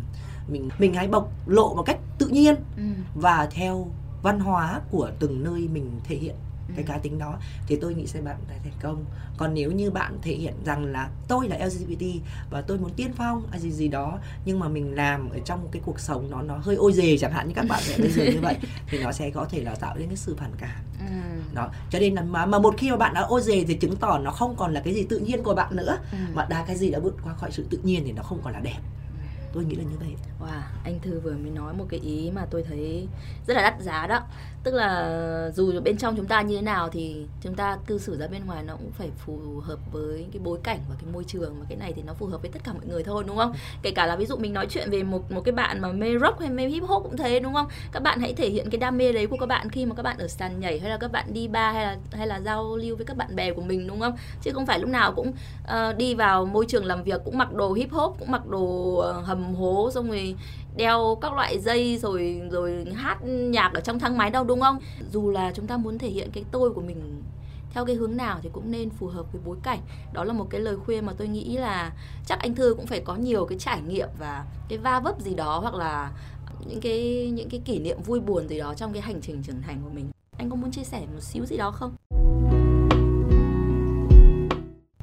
[0.48, 2.82] mình mình hãy bộc lộ một cách tự nhiên ừ.
[3.14, 3.86] và theo
[4.22, 6.34] văn hóa của từng nơi mình thể hiện
[6.68, 6.72] ừ.
[6.76, 7.34] cái cá tính đó
[7.66, 9.04] thì tôi nghĩ sẽ bạn sẽ thành công
[9.36, 12.04] còn nếu như bạn thể hiện rằng là tôi là LGBT
[12.50, 15.68] và tôi muốn tiên phong hay gì gì đó nhưng mà mình làm ở trong
[15.72, 18.24] cái cuộc sống nó nó hơi ôi dề chẳng hạn như các bạn bây giờ
[18.24, 18.56] như vậy
[18.88, 21.06] thì nó sẽ có thể là tạo nên cái sự phản cảm ừ.
[21.54, 23.96] đó cho nên là mà mà một khi mà bạn đã ôi dề thì chứng
[23.96, 26.18] tỏ nó không còn là cái gì tự nhiên của bạn nữa ừ.
[26.34, 28.52] mà đã cái gì đã vượt qua khỏi sự tự nhiên thì nó không còn
[28.52, 28.78] là đẹp
[29.58, 30.16] tôi nghĩ là như vậy.
[30.40, 33.08] Wow, anh thư vừa mới nói một cái ý mà tôi thấy
[33.46, 34.20] rất là đắt giá đó
[34.64, 38.18] tức là dù bên trong chúng ta như thế nào thì chúng ta cư xử
[38.18, 41.24] ra bên ngoài nó cũng phải phù hợp với cái bối cảnh và cái môi
[41.24, 43.36] trường và cái này thì nó phù hợp với tất cả mọi người thôi đúng
[43.36, 43.52] không?
[43.82, 46.18] Kể cả là ví dụ mình nói chuyện về một một cái bạn mà mê
[46.20, 47.66] rock hay mê hip hop cũng thế đúng không?
[47.92, 50.02] Các bạn hãy thể hiện cái đam mê đấy của các bạn khi mà các
[50.02, 52.76] bạn ở sàn nhảy hay là các bạn đi bar hay là hay là giao
[52.76, 54.16] lưu với các bạn bè của mình đúng không?
[54.42, 55.32] Chứ không phải lúc nào cũng
[55.64, 58.64] uh, đi vào môi trường làm việc cũng mặc đồ hip hop cũng mặc đồ
[58.64, 60.34] uh, hầm hố xong rồi
[60.76, 64.78] đeo các loại dây rồi rồi hát nhạc ở trong thang máy đâu, đúng không?
[65.12, 67.22] Dù là chúng ta muốn thể hiện cái tôi của mình
[67.70, 69.80] theo cái hướng nào thì cũng nên phù hợp với bối cảnh.
[70.12, 71.92] Đó là một cái lời khuyên mà tôi nghĩ là
[72.26, 75.34] chắc anh thư cũng phải có nhiều cái trải nghiệm và cái va vấp gì
[75.34, 76.12] đó, hoặc là
[76.66, 79.62] những cái những cái kỷ niệm vui buồn gì đó trong cái hành trình trưởng
[79.62, 80.10] thành của mình.
[80.38, 81.92] Anh có muốn chia sẻ một xíu gì đó không?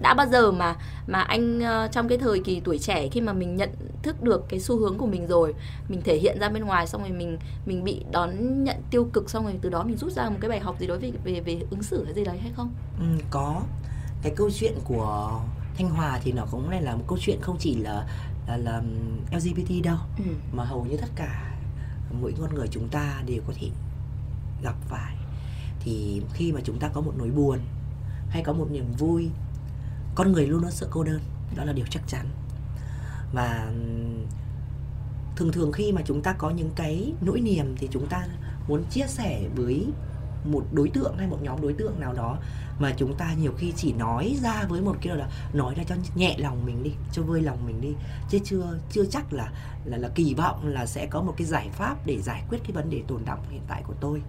[0.01, 0.75] Đã bao giờ mà
[1.07, 3.69] mà anh uh, trong cái thời kỳ tuổi trẻ khi mà mình nhận
[4.03, 5.53] thức được cái xu hướng của mình rồi
[5.89, 9.29] mình thể hiện ra bên ngoài xong rồi mình mình bị đón nhận tiêu cực
[9.29, 11.39] xong rồi từ đó mình rút ra một cái bài học gì đó về về
[11.39, 12.73] về ứng xử cái gì đấy hay không?
[12.99, 13.61] Ừ, có.
[14.23, 15.41] Cái câu chuyện của
[15.77, 18.07] thanh hòa thì nó cũng là một câu chuyện không chỉ là
[18.47, 18.81] là, là
[19.31, 20.31] lgbt đâu ừ.
[20.53, 21.57] mà hầu như tất cả
[22.21, 23.69] mỗi con người chúng ta đều có thể
[24.63, 25.15] gặp phải.
[25.79, 27.59] Thì khi mà chúng ta có một nỗi buồn
[28.29, 29.29] hay có một niềm vui
[30.15, 31.19] con người luôn luôn sợ cô đơn,
[31.55, 32.25] đó là điều chắc chắn.
[33.33, 33.71] Và
[35.35, 38.27] thường thường khi mà chúng ta có những cái nỗi niềm thì chúng ta
[38.67, 39.87] muốn chia sẻ với
[40.45, 42.37] một đối tượng hay một nhóm đối tượng nào đó
[42.79, 45.95] mà chúng ta nhiều khi chỉ nói ra với một cái là nói ra cho
[46.15, 47.93] nhẹ lòng mình đi, cho vơi lòng mình đi,
[48.29, 49.51] chứ chưa chưa chắc là
[49.85, 52.71] là là kỳ vọng là sẽ có một cái giải pháp để giải quyết cái
[52.71, 54.21] vấn đề tồn động hiện tại của tôi.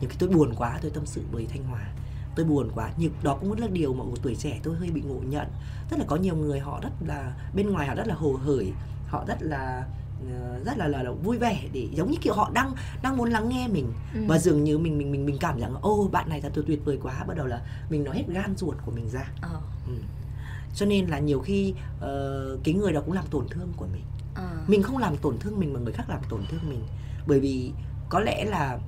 [0.00, 1.92] Nhiều khi tôi buồn quá, tôi tâm sự với thanh hòa
[2.36, 5.00] tôi buồn quá nhưng đó cũng là điều mà một tuổi trẻ tôi hơi bị
[5.00, 5.46] ngộ nhận
[5.88, 8.72] tức là có nhiều người họ rất là bên ngoài họ rất là hồ hởi
[9.08, 9.86] họ rất là
[10.30, 13.30] ờ, rất là, là là vui vẻ để giống như kiểu họ đang đang muốn
[13.30, 14.20] lắng nghe mình ừ.
[14.26, 16.98] và dường như mình mình mình mình cảm rằng ô bạn này thật tuyệt vời
[17.02, 19.60] quá bắt đầu là mình nói hết gan ruột của mình ra ờ.
[19.86, 19.94] ừ.
[20.74, 24.02] cho nên là nhiều khi uh, cái người đó cũng làm tổn thương của mình
[24.34, 24.64] à.
[24.66, 26.80] mình không làm tổn thương mình mà người khác làm tổn thương mình
[27.26, 27.72] bởi vì
[28.08, 28.78] có lẽ là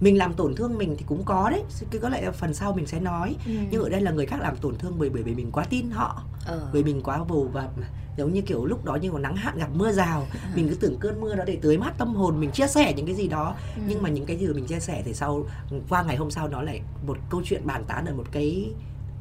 [0.00, 2.72] mình làm tổn thương mình thì cũng có đấy cái có lẽ là phần sau
[2.72, 3.52] mình sẽ nói ừ.
[3.70, 5.90] nhưng ở đây là người khác làm tổn thương bởi bởi vì mình quá tin
[5.90, 6.68] họ ờ.
[6.72, 7.70] bởi mình quá vồ vập
[8.16, 10.38] giống như kiểu lúc đó như có nắng hạn gặp mưa rào ừ.
[10.54, 13.06] mình cứ tưởng cơn mưa đó để tưới mát tâm hồn mình chia sẻ những
[13.06, 13.82] cái gì đó ừ.
[13.88, 15.44] nhưng mà những cái gì mình chia sẻ thì sau
[15.88, 18.70] qua ngày hôm sau nó lại một câu chuyện bàn tán ở một cái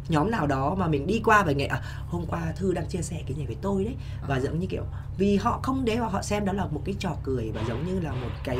[0.10, 3.02] nhóm nào đó mà mình đi qua và nghe à, hôm qua thư đang chia
[3.02, 3.96] sẻ cái này với tôi đấy
[4.28, 4.40] và à.
[4.40, 4.84] giống như kiểu
[5.18, 7.86] vì họ không đấy và họ xem đó là một cái trò cười và giống
[7.86, 8.58] như là một cái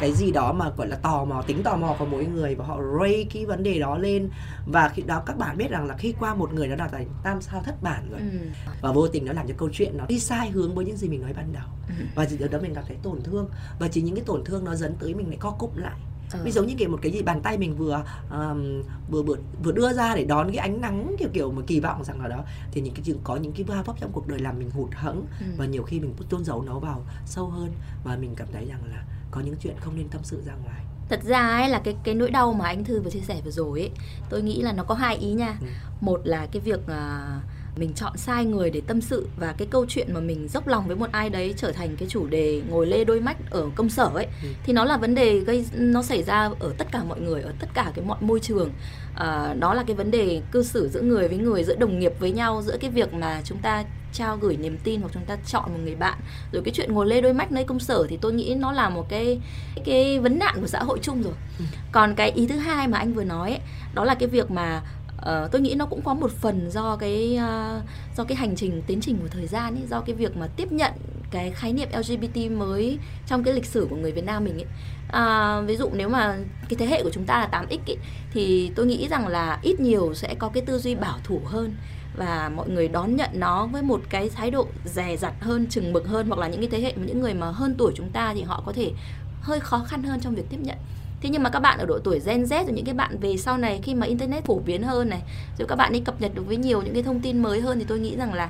[0.00, 2.64] cái gì đó mà gọi là tò mò tính tò mò của mỗi người và
[2.64, 4.30] họ ray cái vấn đề đó lên
[4.66, 7.06] và khi đó các bạn biết rằng là khi qua một người đó đạt thành
[7.22, 8.38] tam sao thất bản rồi ừ.
[8.80, 11.08] và vô tình nó làm cho câu chuyện nó đi sai hướng với những gì
[11.08, 12.04] mình nói ban đầu ừ.
[12.14, 14.74] và từ đó mình cảm thấy tổn thương và chỉ những cái tổn thương nó
[14.74, 16.00] dẫn tới mình lại co cụm lại
[16.32, 16.38] ừ.
[16.44, 19.72] ví giống như kiểu một cái gì bàn tay mình vừa um, vừa vừa vừa
[19.72, 22.44] đưa ra để đón cái ánh nắng kiểu kiểu mà kỳ vọng rằng là đó
[22.72, 24.90] thì những cái chuyện có những cái va vấp trong cuộc đời làm mình hụt
[24.94, 25.46] hẫng ừ.
[25.56, 27.72] và nhiều khi mình tôn giấu nó vào sâu hơn
[28.04, 30.84] và mình cảm thấy rằng là có những chuyện không nên tâm sự ra ngoài
[31.08, 33.50] thật ra ấy là cái cái nỗi đau mà anh thư vừa chia sẻ vừa
[33.50, 33.90] rồi ấy
[34.28, 35.66] tôi nghĩ là nó có hai ý nha ừ.
[36.00, 37.42] một là cái việc uh,
[37.76, 40.86] mình chọn sai người để tâm sự và cái câu chuyện mà mình dốc lòng
[40.86, 43.88] với một ai đấy trở thành cái chủ đề ngồi lê đôi mắt ở công
[43.88, 44.48] sở ấy ừ.
[44.64, 47.52] thì nó là vấn đề gây nó xảy ra ở tất cả mọi người ở
[47.58, 48.70] tất cả cái mọi môi trường
[49.14, 52.12] à, đó là cái vấn đề cư xử giữa người với người giữa đồng nghiệp
[52.18, 55.36] với nhau giữa cái việc mà chúng ta trao gửi niềm tin hoặc chúng ta
[55.46, 56.18] chọn một người bạn
[56.52, 58.88] rồi cái chuyện ngồi lê đôi mắt nơi công sở thì tôi nghĩ nó là
[58.88, 59.40] một cái
[59.84, 61.64] cái vấn nạn của xã hội chung rồi ừ.
[61.92, 63.60] còn cái ý thứ hai mà anh vừa nói ấy,
[63.94, 64.82] đó là cái việc mà
[65.20, 67.82] uh, tôi nghĩ nó cũng có một phần do cái uh,
[68.16, 70.72] do cái hành trình tiến trình của thời gian ấy do cái việc mà tiếp
[70.72, 70.92] nhận
[71.30, 74.66] cái khái niệm LGBT mới trong cái lịch sử của người Việt Nam mình ấy.
[75.08, 76.36] À, ví dụ nếu mà
[76.68, 77.96] cái thế hệ của chúng ta là 8x ấy,
[78.32, 81.76] thì tôi nghĩ rằng là ít nhiều sẽ có cái tư duy bảo thủ hơn
[82.16, 85.92] và mọi người đón nhận nó với một cái thái độ dè dặt hơn, chừng
[85.92, 88.34] mực hơn hoặc là những cái thế hệ những người mà hơn tuổi chúng ta
[88.34, 88.92] thì họ có thể
[89.40, 90.76] hơi khó khăn hơn trong việc tiếp nhận
[91.20, 93.36] thế nhưng mà các bạn ở độ tuổi Gen Z rồi những cái bạn về
[93.36, 95.22] sau này khi mà internet phổ biến hơn này
[95.58, 97.78] rồi các bạn ấy cập nhật được với nhiều những cái thông tin mới hơn
[97.78, 98.44] thì tôi nghĩ rằng là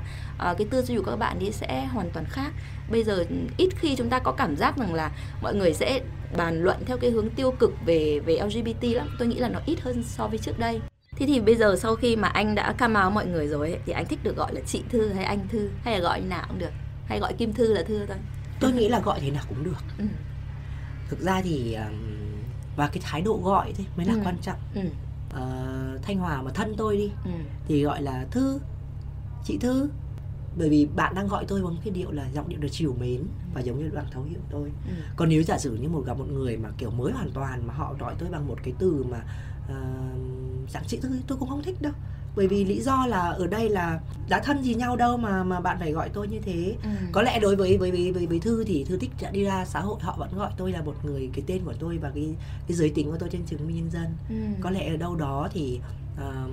[0.51, 2.53] uh, cái tư duy của các bạn ấy sẽ hoàn toàn khác.
[2.91, 3.25] Bây giờ
[3.57, 5.11] ít khi chúng ta có cảm giác rằng là
[5.43, 6.01] mọi người sẽ
[6.37, 9.09] bàn luận theo cái hướng tiêu cực về về LGBT lắm.
[9.19, 10.81] Tôi nghĩ là nó ít hơn so với trước đây.
[11.17, 13.81] Thế thì bây giờ sau khi mà anh đã cam áo mọi người rồi ấy,
[13.87, 15.71] thì anh thích được gọi là chị Thư hay anh Thư?
[15.83, 16.71] Hay là gọi như nào cũng được?
[17.07, 18.17] Hay gọi Kim Thư là Thư thôi?
[18.61, 19.85] Tôi nghĩ là gọi thế nào cũng được.
[19.99, 20.05] Ừ.
[21.09, 22.20] thực ra thì um,
[22.81, 24.21] và cái thái độ gọi thôi mới là ừ.
[24.25, 24.81] quan trọng ừ.
[24.81, 27.31] uh, thanh hòa mà thân tôi đi ừ.
[27.69, 28.61] thì gọi là thư
[29.45, 29.91] chị thư
[30.59, 33.23] bởi vì bạn đang gọi tôi bằng cái điệu là giọng điệu được chiều mến
[33.55, 34.95] và giống như bạn thấu hiểu tôi ừ.
[35.17, 37.75] còn nếu giả sử như một gặp một người mà kiểu mới hoàn toàn mà
[37.75, 39.23] họ gọi tôi bằng một cái từ mà
[39.65, 41.93] uh, dạng chị thư tôi cũng không thích đâu
[42.37, 45.61] bởi vì lý do là ở đây là đã thân gì nhau đâu mà mà
[45.61, 46.91] bạn phải gọi tôi như thế ừ.
[47.13, 49.65] có lẽ đối với với với với, với thư thì thư thích đã đi ra
[49.65, 52.35] xã hội họ vẫn gọi tôi là một người cái tên của tôi và cái
[52.69, 54.61] cái giới tính của tôi trên chứng minh nhân dân ừ.
[54.61, 55.81] có lẽ ở đâu đó thì
[56.19, 56.51] um,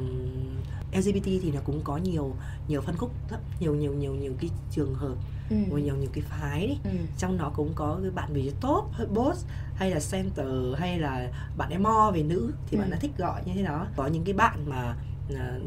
[0.93, 2.35] LGBT thì nó cũng có nhiều
[2.67, 5.15] nhiều phân khúc lắm nhiều nhiều nhiều nhiều cái trường hợp
[5.49, 5.55] ừ.
[5.55, 6.77] nhiều nhiều cái phái đấy.
[6.83, 6.89] Ừ.
[7.17, 11.69] trong đó cũng có cái bạn về top boss hay là center hay là bạn
[11.69, 12.81] em mo về nữ thì ừ.
[12.81, 14.95] bạn đã thích gọi như thế đó có những cái bạn mà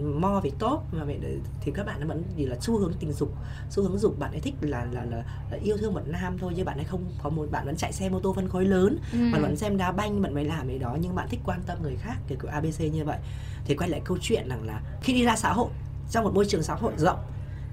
[0.03, 1.21] mo về tốt mà vậy
[1.61, 3.35] thì các bạn nó vẫn chỉ là xu hướng tình dục
[3.71, 6.53] xu hướng dục bạn ấy thích là là, là, là yêu thương một nam thôi
[6.57, 8.99] chứ bạn ấy không có một bạn vẫn chạy xe mô tô phân khối lớn
[9.13, 9.19] ừ.
[9.33, 11.79] bạn vẫn xem đá banh bạn mới làm cái đó nhưng bạn thích quan tâm
[11.83, 13.19] người khác kiểu kiểu abc như vậy
[13.65, 15.71] thì quay lại câu chuyện rằng là khi đi ra xã hội
[16.11, 17.19] trong một môi trường xã hội rộng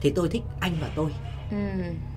[0.01, 1.11] thì tôi thích anh và tôi
[1.51, 1.57] ừ.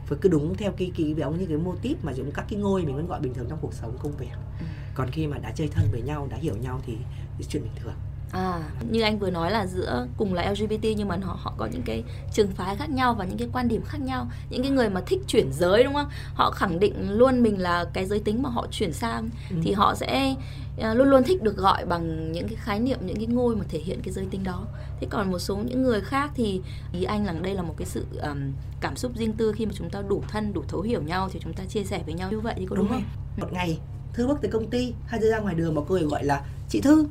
[0.06, 2.60] phải cứ đúng theo cái cái giống như cái mô típ mà giống các cái
[2.60, 4.66] ngôi mình vẫn gọi bình thường trong cuộc sống công việc ừ.
[4.94, 6.96] còn khi mà đã chơi thân với nhau đã hiểu nhau thì,
[7.38, 7.94] thì chuyện bình thường
[8.32, 11.66] À, như anh vừa nói là giữa cùng là LGBT nhưng mà họ họ có
[11.66, 14.26] những cái trường phái khác nhau và những cái quan điểm khác nhau.
[14.50, 16.08] Những cái người mà thích chuyển giới đúng không?
[16.34, 19.56] Họ khẳng định luôn mình là cái giới tính mà họ chuyển sang ừ.
[19.62, 20.34] thì họ sẽ
[20.78, 23.64] uh, luôn luôn thích được gọi bằng những cái khái niệm những cái ngôi mà
[23.68, 24.66] thể hiện cái giới tính đó.
[25.00, 26.60] Thế còn một số những người khác thì
[26.92, 29.72] ý anh là đây là một cái sự um, cảm xúc riêng tư khi mà
[29.74, 32.30] chúng ta đủ thân, đủ thấu hiểu nhau thì chúng ta chia sẻ với nhau
[32.30, 33.04] như vậy thì có đúng, đúng không?
[33.36, 33.78] Một ngày
[34.12, 36.80] Thư bước tới công ty hay ra ngoài đường mà cô ấy gọi là chị
[36.80, 37.06] Thư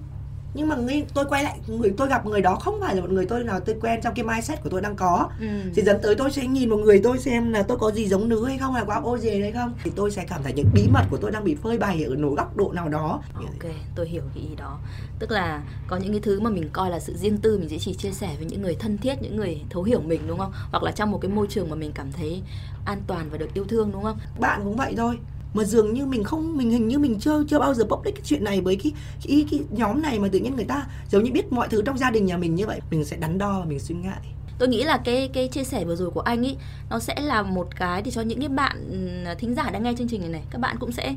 [0.53, 0.75] nhưng mà
[1.13, 3.59] tôi quay lại người tôi gặp người đó không phải là một người tôi nào
[3.59, 5.29] tôi quen trong cái mindset của tôi đang có.
[5.39, 5.47] Ừ.
[5.75, 8.29] thì dẫn tới tôi sẽ nhìn một người tôi xem là tôi có gì giống
[8.29, 9.73] nữ hay không là có ô gì hay không.
[9.83, 12.15] Thì tôi sẽ cảm thấy những bí mật của tôi đang bị phơi bày ở
[12.15, 13.21] một góc độ nào đó.
[13.33, 14.79] Ok tôi hiểu cái ý đó.
[15.19, 17.77] Tức là có những cái thứ mà mình coi là sự riêng tư mình sẽ
[17.79, 20.51] chỉ chia sẻ với những người thân thiết những người thấu hiểu mình đúng không?
[20.71, 22.41] Hoặc là trong một cái môi trường mà mình cảm thấy
[22.85, 24.17] an toàn và được yêu thương đúng không?
[24.39, 25.17] Bạn cũng vậy thôi
[25.53, 28.23] mà dường như mình không mình hình như mình chưa chưa bao giờ public cái
[28.25, 28.91] chuyện này với cái
[29.27, 31.97] cái, cái nhóm này mà tự nhiên người ta giống như biết mọi thứ trong
[31.97, 32.81] gia đình nhà mình như vậy.
[32.91, 34.19] Mình sẽ đắn đo và mình suy ngại
[34.59, 36.57] tôi nghĩ là cái cái chia sẻ vừa rồi của anh ấy
[36.89, 38.77] nó sẽ là một cái để cho những cái bạn
[39.25, 41.15] ừ, thính giả đang nghe chương trình này này các bạn cũng sẽ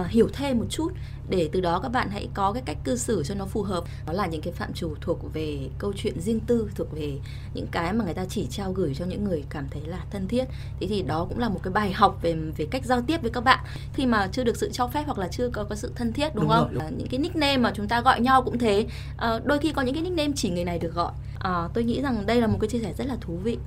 [0.00, 0.88] uh, hiểu thêm một chút.
[1.28, 3.84] Để từ đó các bạn hãy có cái cách cư xử cho nó phù hợp.
[4.06, 7.18] Đó là những cái phạm chủ thuộc về câu chuyện riêng tư thuộc về
[7.54, 10.28] những cái mà người ta chỉ trao gửi cho những người cảm thấy là thân
[10.28, 10.44] thiết.
[10.80, 13.30] Thế thì đó cũng là một cái bài học về về cách giao tiếp với
[13.30, 13.64] các bạn.
[13.94, 16.34] Khi mà chưa được sự cho phép hoặc là chưa có, có sự thân thiết
[16.34, 16.74] đúng, đúng không?
[16.74, 16.98] rồi, đúng.
[16.98, 18.86] Những cái nickname mà chúng ta gọi nhau cũng thế.
[19.16, 21.12] À, đôi khi có những cái nickname chỉ người này được gọi
[21.46, 23.58] à, tôi nghĩ rằng đây là một cái chia sẻ rất là thú vị.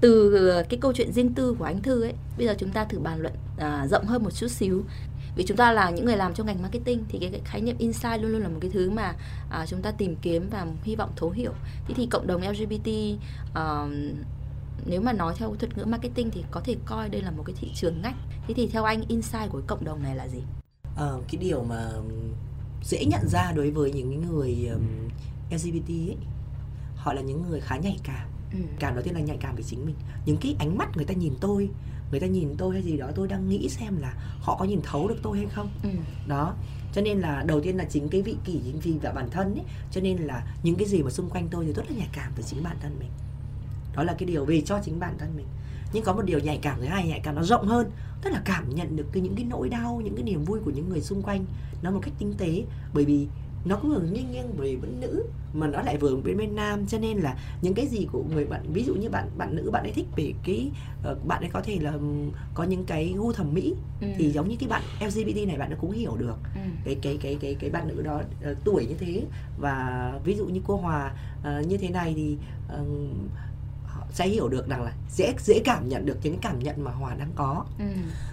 [0.00, 2.84] Từ ờ, cái câu chuyện riêng tư của anh thư ấy bây giờ chúng ta
[2.84, 4.84] thử bàn luận à, rộng hơn một chút xíu.
[5.36, 7.76] Vì chúng ta là những người làm trong ngành marketing thì cái, cái khái niệm
[7.78, 9.14] insight luôn luôn là một cái thứ mà
[9.50, 11.52] à, chúng ta tìm kiếm và hy vọng thấu hiểu.
[11.88, 12.88] Thế thì cộng đồng lgbt
[13.54, 13.86] à,
[14.86, 17.56] nếu mà nói theo thuật ngữ marketing thì có thể coi đây là một cái
[17.60, 18.16] thị trường ngách.
[18.48, 20.40] Thế thì theo anh insight của cộng đồng này là gì?
[20.98, 21.90] À, cái điều mà
[22.82, 24.82] dễ nhận ra đối với những người um,
[25.50, 26.16] lgbt ấy
[26.96, 28.28] họ là những người khá nhạy cảm.
[28.52, 28.58] Ừ.
[28.78, 29.94] cảm đầu tiên là nhạy cảm với chính mình.
[30.26, 31.70] Những cái ánh mắt người ta nhìn tôi
[32.10, 34.80] người ta nhìn tôi hay gì đó tôi đang nghĩ xem là họ có nhìn
[34.82, 35.68] thấu được tôi hay không.
[35.82, 35.88] Ừ.
[36.26, 36.54] đó.
[36.92, 39.54] Cho nên là đầu tiên là chính cái vị kỷ chính vì và bản thân
[39.54, 42.08] ấy cho nên là những cái gì mà xung quanh tôi thì rất là nhạy
[42.12, 43.10] cảm với chính bản thân mình.
[43.96, 45.46] Đó là cái điều về cho chính bản thân mình.
[45.92, 47.90] Nhưng có một điều nhạy cảm thứ hai nhạy cảm nó rộng hơn
[48.22, 50.70] tức là cảm nhận được cái những cái nỗi đau những cái niềm vui của
[50.70, 51.44] những người xung quanh
[51.82, 53.28] nó một cách tinh tế bởi vì
[53.64, 56.86] nó cũng vừa nghiêng nghiêng về vẫn nữ mà nó lại vừa bên bên nam
[56.86, 59.70] cho nên là những cái gì của người bạn ví dụ như bạn bạn nữ
[59.70, 60.70] bạn ấy thích về cái
[61.10, 61.92] uh, bạn ấy có thể là
[62.54, 64.06] có những cái gu thẩm mỹ ừ.
[64.18, 66.60] thì giống như cái bạn LGBT này bạn nó cũng hiểu được ừ.
[66.84, 69.22] cái cái cái cái cái bạn nữ đó uh, tuổi như thế
[69.58, 72.88] và ví dụ như cô Hòa uh, như thế này thì uh,
[74.12, 77.14] sẽ hiểu được rằng là dễ dễ cảm nhận được những cảm nhận mà Hòa
[77.14, 77.84] đang có ừ.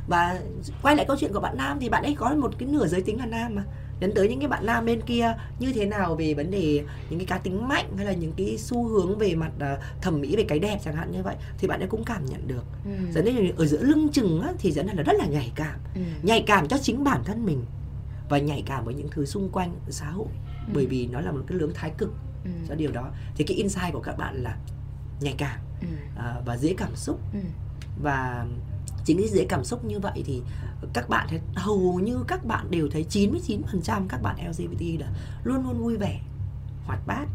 [0.07, 0.39] và
[0.81, 3.01] quay lại câu chuyện của bạn Nam thì bạn ấy có một cái nửa giới
[3.01, 3.63] tính là nam mà
[3.99, 7.19] đến tới những cái bạn nam bên kia như thế nào về vấn đề những
[7.19, 10.35] cái cá tính mạnh hay là những cái xu hướng về mặt uh, thẩm mỹ
[10.35, 12.91] về cái đẹp chẳng hạn như vậy thì bạn ấy cũng cảm nhận được ừ.
[13.13, 16.01] dẫn đến ở giữa lưng chừng á, thì dẫn là rất là nhạy cảm ừ.
[16.23, 17.65] nhạy cảm cho chính bản thân mình
[18.29, 20.27] và nhạy cảm với những thứ xung quanh xã hội
[20.67, 20.71] ừ.
[20.73, 22.51] bởi vì nó là một cái lướng thái cực ừ.
[22.69, 24.57] cho điều đó thì cái insight của các bạn là
[25.19, 25.87] nhạy cảm ừ.
[26.13, 27.39] uh, và dễ cảm xúc ừ.
[28.01, 28.45] và
[29.05, 30.41] chính cái dễ cảm xúc như vậy thì
[30.93, 35.07] các bạn thấy hầu như các bạn đều thấy 99% các bạn LGBT là
[35.43, 36.21] luôn luôn vui vẻ
[36.85, 37.25] hoạt bát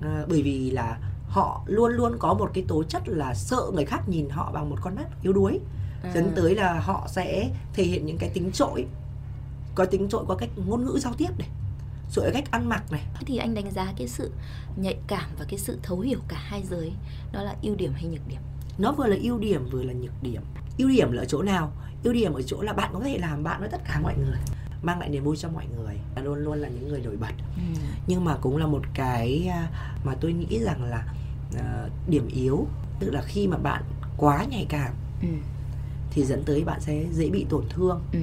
[0.00, 0.98] à, bởi vì là
[1.28, 4.70] họ luôn luôn có một cái tố chất là sợ người khác nhìn họ bằng
[4.70, 5.60] một con mắt yếu đuối
[6.02, 6.12] à.
[6.14, 8.86] dẫn tới là họ sẽ thể hiện những cái tính trội
[9.74, 11.48] có tính trội qua cách ngôn ngữ giao tiếp này
[12.14, 14.32] rồi cách ăn mặc này thì anh đánh giá cái sự
[14.76, 16.92] nhạy cảm và cái sự thấu hiểu cả hai giới
[17.32, 18.40] đó là ưu điểm hay nhược điểm
[18.78, 20.42] nó vừa là ưu điểm vừa là nhược điểm
[20.78, 21.72] ưu điểm là ở chỗ nào
[22.04, 24.38] ưu điểm ở chỗ là bạn có thể làm bạn với tất cả mọi người
[24.82, 27.80] mang lại niềm vui cho mọi người luôn luôn là những người nổi bật ừ.
[28.06, 29.68] nhưng mà cũng là một cái à,
[30.04, 31.04] mà tôi nghĩ rằng là
[31.54, 32.66] uh, điểm yếu
[33.00, 33.82] tức là khi mà bạn
[34.16, 35.28] quá nhạy cảm ừ.
[36.10, 38.18] thì dẫn tới bạn sẽ dễ bị tổn thương ừ.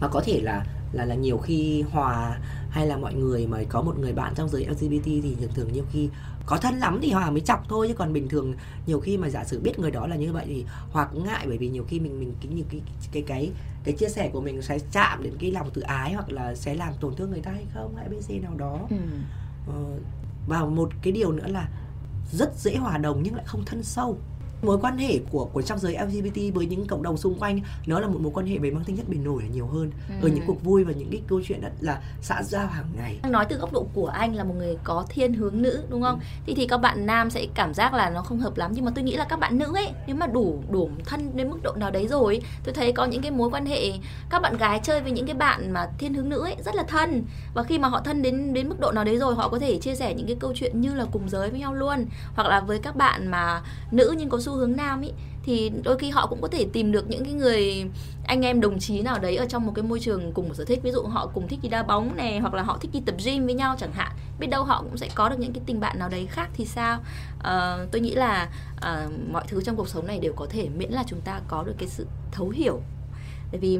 [0.00, 2.38] mà có thể là là là nhiều khi hòa
[2.70, 5.72] hay là mọi người mà có một người bạn trong giới LGBT thì thường thường
[5.72, 6.08] nhiều khi
[6.46, 8.54] có thân lắm thì hòa mới chọc thôi chứ còn bình thường
[8.86, 11.44] nhiều khi mà giả sử biết người đó là như vậy thì hòa cũng ngại
[11.48, 12.80] bởi vì nhiều khi mình mình cái nhiều cái
[13.12, 13.50] cái cái
[13.84, 16.74] cái chia sẻ của mình sẽ chạm đến cái lòng tự ái hoặc là sẽ
[16.74, 18.96] làm tổn thương người ta hay không hay abc nào đó ừ.
[19.66, 19.98] ờ,
[20.48, 21.68] và một cái điều nữa là
[22.32, 24.18] rất dễ hòa đồng nhưng lại không thân sâu
[24.62, 28.00] mối quan hệ của của trong giới LGBT với những cộng đồng xung quanh nó
[28.00, 30.14] là một mối quan hệ về mang tính chất bề nổi nhiều hơn ừ.
[30.26, 33.46] ở những cuộc vui và những cái câu chuyện là xã giao hàng ngày nói
[33.48, 36.24] từ góc độ của anh là một người có thiên hướng nữ đúng không ừ.
[36.46, 38.92] thì thì các bạn nam sẽ cảm giác là nó không hợp lắm nhưng mà
[38.94, 41.72] tôi nghĩ là các bạn nữ ấy nếu mà đủ đủ thân đến mức độ
[41.76, 43.92] nào đấy rồi tôi thấy có những cái mối quan hệ
[44.30, 46.82] các bạn gái chơi với những cái bạn mà thiên hướng nữ ấy rất là
[46.82, 49.58] thân và khi mà họ thân đến đến mức độ nào đấy rồi họ có
[49.58, 52.48] thể chia sẻ những cái câu chuyện như là cùng giới với nhau luôn hoặc
[52.48, 55.10] là với các bạn mà nữ nhưng có xu hướng nam ý
[55.42, 57.84] thì đôi khi họ cũng có thể tìm được những cái người
[58.26, 60.64] anh em đồng chí nào đấy ở trong một cái môi trường cùng một sở
[60.64, 60.80] thích.
[60.82, 63.14] Ví dụ họ cùng thích đi đá bóng này hoặc là họ thích đi tập
[63.24, 64.12] gym với nhau chẳng hạn.
[64.38, 66.64] Biết đâu họ cũng sẽ có được những cái tình bạn nào đấy khác thì
[66.64, 67.00] sao?
[67.42, 68.48] À, tôi nghĩ là
[68.80, 71.62] à, mọi thứ trong cuộc sống này đều có thể miễn là chúng ta có
[71.62, 72.80] được cái sự thấu hiểu.
[73.50, 73.78] Tại vì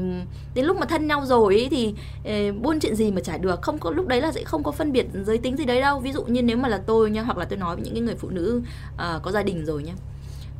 [0.54, 3.62] đến lúc mà thân nhau rồi ấy, thì eh, buôn chuyện gì mà chả được.
[3.62, 6.00] Không có lúc đấy là sẽ không có phân biệt giới tính gì đấy đâu.
[6.00, 8.02] Ví dụ như nếu mà là tôi nha hoặc là tôi nói với những cái
[8.02, 8.62] người phụ nữ
[8.94, 9.92] uh, có gia đình rồi nhá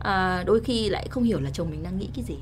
[0.01, 2.37] à, đôi khi lại không hiểu là chồng mình đang nghĩ cái gì.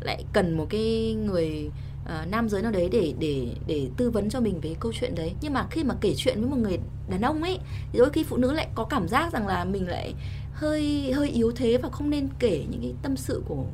[0.00, 1.70] Lại cần một cái người
[2.04, 5.14] uh, nam giới nào đấy để để để tư vấn cho mình về câu chuyện
[5.14, 5.32] đấy.
[5.40, 7.58] Nhưng mà khi mà kể chuyện với một người đàn ông ấy
[7.92, 10.14] thì đôi khi phụ nữ lại có cảm giác rằng là mình lại
[10.52, 13.64] hơi hơi yếu thế và không nên kể những cái tâm sự của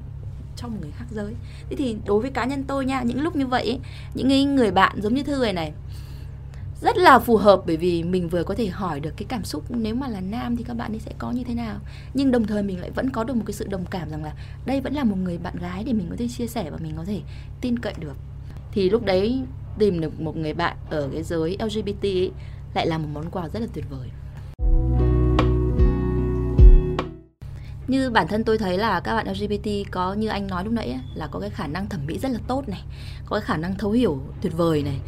[0.56, 1.34] cho một người khác giới.
[1.70, 3.78] Thế thì đối với cá nhân tôi nha những lúc như vậy
[4.14, 5.72] những cái người bạn giống như thư này này
[6.82, 9.64] rất là phù hợp bởi vì mình vừa có thể hỏi được cái cảm xúc
[9.68, 11.76] nếu mà là nam thì các bạn ấy sẽ có như thế nào.
[12.14, 14.32] Nhưng đồng thời mình lại vẫn có được một cái sự đồng cảm rằng là
[14.66, 16.92] đây vẫn là một người bạn gái để mình có thể chia sẻ và mình
[16.96, 17.20] có thể
[17.60, 18.16] tin cậy được.
[18.72, 19.42] Thì lúc đấy
[19.78, 22.30] tìm được một người bạn ở cái giới LGBT ấy,
[22.74, 24.08] lại là một món quà rất là tuyệt vời.
[27.88, 31.00] Như bản thân tôi thấy là các bạn LGBT có như anh nói lúc nãy
[31.14, 32.82] là có cái khả năng thẩm mỹ rất là tốt này
[33.26, 35.00] có cái khả năng thấu hiểu tuyệt vời này.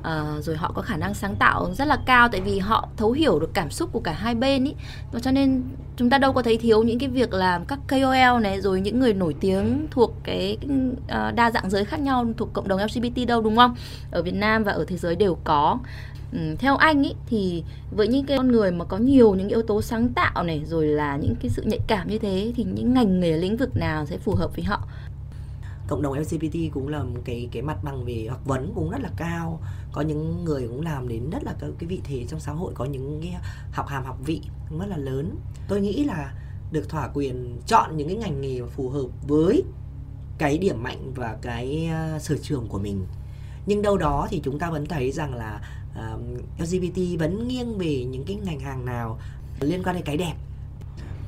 [0.00, 3.12] Uh, rồi họ có khả năng sáng tạo rất là cao tại vì họ thấu
[3.12, 4.74] hiểu được cảm xúc của cả hai bên ý.
[5.12, 5.62] Và cho nên
[5.96, 9.00] chúng ta đâu có thấy thiếu những cái việc làm các KOL này rồi những
[9.00, 13.28] người nổi tiếng thuộc cái uh, đa dạng giới khác nhau thuộc cộng đồng LGBT
[13.28, 13.74] đâu đúng không?
[14.10, 15.78] Ở Việt Nam và ở thế giới đều có.
[16.32, 19.62] Ừ, theo anh ý thì với những cái con người mà có nhiều những yếu
[19.62, 22.94] tố sáng tạo này rồi là những cái sự nhạy cảm như thế thì những
[22.94, 24.80] ngành nghề lĩnh vực nào sẽ phù hợp với họ?
[25.88, 29.00] Cộng đồng LGBT cũng là một cái cái mặt bằng về học vấn cũng rất
[29.00, 29.60] là cao
[29.92, 32.84] có những người cũng làm đến rất là cái, vị thế trong xã hội có
[32.84, 33.34] những cái
[33.72, 34.42] học hàm học vị
[34.78, 35.36] rất là lớn.
[35.68, 36.34] Tôi nghĩ là
[36.72, 39.62] được thỏa quyền chọn những cái ngành nghề phù hợp với
[40.38, 43.06] cái điểm mạnh và cái uh, sở trường của mình.
[43.66, 45.60] Nhưng đâu đó thì chúng ta vẫn thấy rằng là
[45.92, 46.20] uh,
[46.60, 49.18] LGBT vẫn nghiêng về những cái ngành hàng nào
[49.60, 50.34] liên quan đến cái đẹp.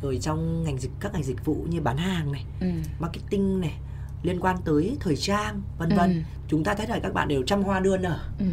[0.02, 2.66] Rồi trong ngành dịch các ngành dịch vụ như bán hàng này ừ.
[3.00, 3.78] marketing này
[4.22, 6.20] liên quan tới thời trang vân vân ừ.
[6.48, 8.44] chúng ta thấy là các bạn đều trăm hoa đua nở ừ.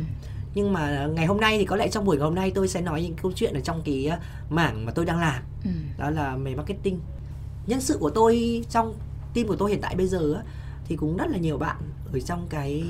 [0.55, 2.81] nhưng mà ngày hôm nay thì có lẽ trong buổi ngày hôm nay tôi sẽ
[2.81, 4.17] nói những câu chuyện ở trong cái ờ,
[4.49, 5.71] mảng mà tôi đang làm ừ.
[5.97, 6.99] đó là về marketing
[7.67, 8.93] nhân sự của tôi trong
[9.33, 10.43] team của tôi hiện tại bây giờ
[10.85, 11.77] thì cũng rất là nhiều bạn
[12.13, 12.83] ở trong cái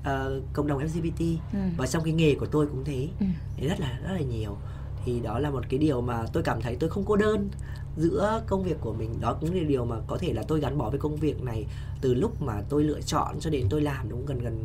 [0.00, 1.20] uh, cộng đồng LGBT
[1.52, 1.58] ừ.
[1.76, 3.26] và trong cái nghề của tôi cũng thế ừ.
[3.68, 4.56] rất là rất là nhiều
[5.04, 7.48] thì đó là một cái điều mà tôi cảm thấy tôi không cô đơn
[7.96, 9.20] giữa công việc của mình.
[9.20, 11.66] Đó cũng là điều mà có thể là tôi gắn bó với công việc này
[12.00, 14.64] từ lúc mà tôi lựa chọn cho đến tôi làm đúng gần gần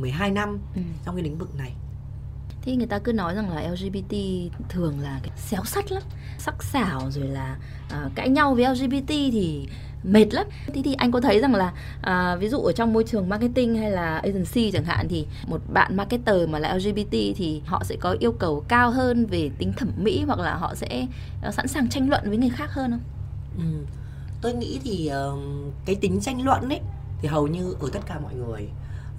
[0.00, 0.80] 12 ừ, năm ừ.
[1.04, 1.72] trong cái lĩnh vực này.
[2.62, 4.14] Thì người ta cứ nói rằng là LGBT
[4.68, 6.02] thường là xéo sắt lắm
[6.38, 9.68] sắc sảo rồi là uh, cãi nhau với LGBT thì
[10.04, 13.04] mệt lắm thế thì anh có thấy rằng là à, ví dụ ở trong môi
[13.04, 17.62] trường marketing hay là agency chẳng hạn thì một bạn marketer mà là LGBT thì
[17.66, 21.06] họ sẽ có yêu cầu cao hơn về tính thẩm mỹ hoặc là họ sẽ
[21.42, 23.00] ờ, sẵn sàng tranh luận với người khác hơn không?
[23.58, 23.84] Ừ.
[24.42, 25.38] Tôi nghĩ thì uh,
[25.84, 26.80] cái tính tranh luận ấy
[27.22, 28.68] thì hầu như ở tất cả mọi người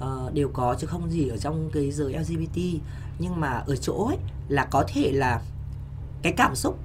[0.03, 2.59] uh, đều có chứ không gì ở trong cái giới LGBT
[3.19, 4.17] nhưng mà ở chỗ ấy
[4.47, 5.41] là có thể là
[6.21, 6.79] cái cảm xúc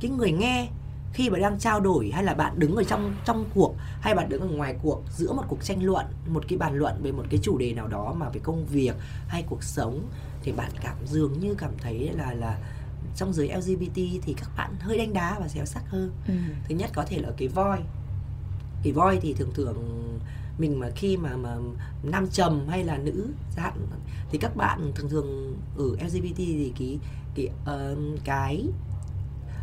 [0.00, 0.68] cái người nghe
[1.12, 4.28] khi mà đang trao đổi hay là bạn đứng ở trong trong cuộc hay bạn
[4.28, 7.24] đứng ở ngoài cuộc giữa một cuộc tranh luận một cái bàn luận về một
[7.30, 8.94] cái chủ đề nào đó mà về công việc
[9.28, 10.08] hay cuộc sống
[10.42, 12.58] thì bạn cảm dường như cảm thấy là là
[13.16, 16.34] trong giới LGBT thì các bạn hơi đánh đá và xéo sắc hơn ừ.
[16.68, 17.78] thứ nhất có thể là cái voi
[18.82, 19.76] cái voi thì thường thường
[20.58, 21.56] mình mà khi mà mà
[22.02, 23.86] nam trầm hay là nữ dạng
[24.30, 26.98] thì các bạn thường thường ở LGBT thì cái
[27.34, 28.64] cái uh, cái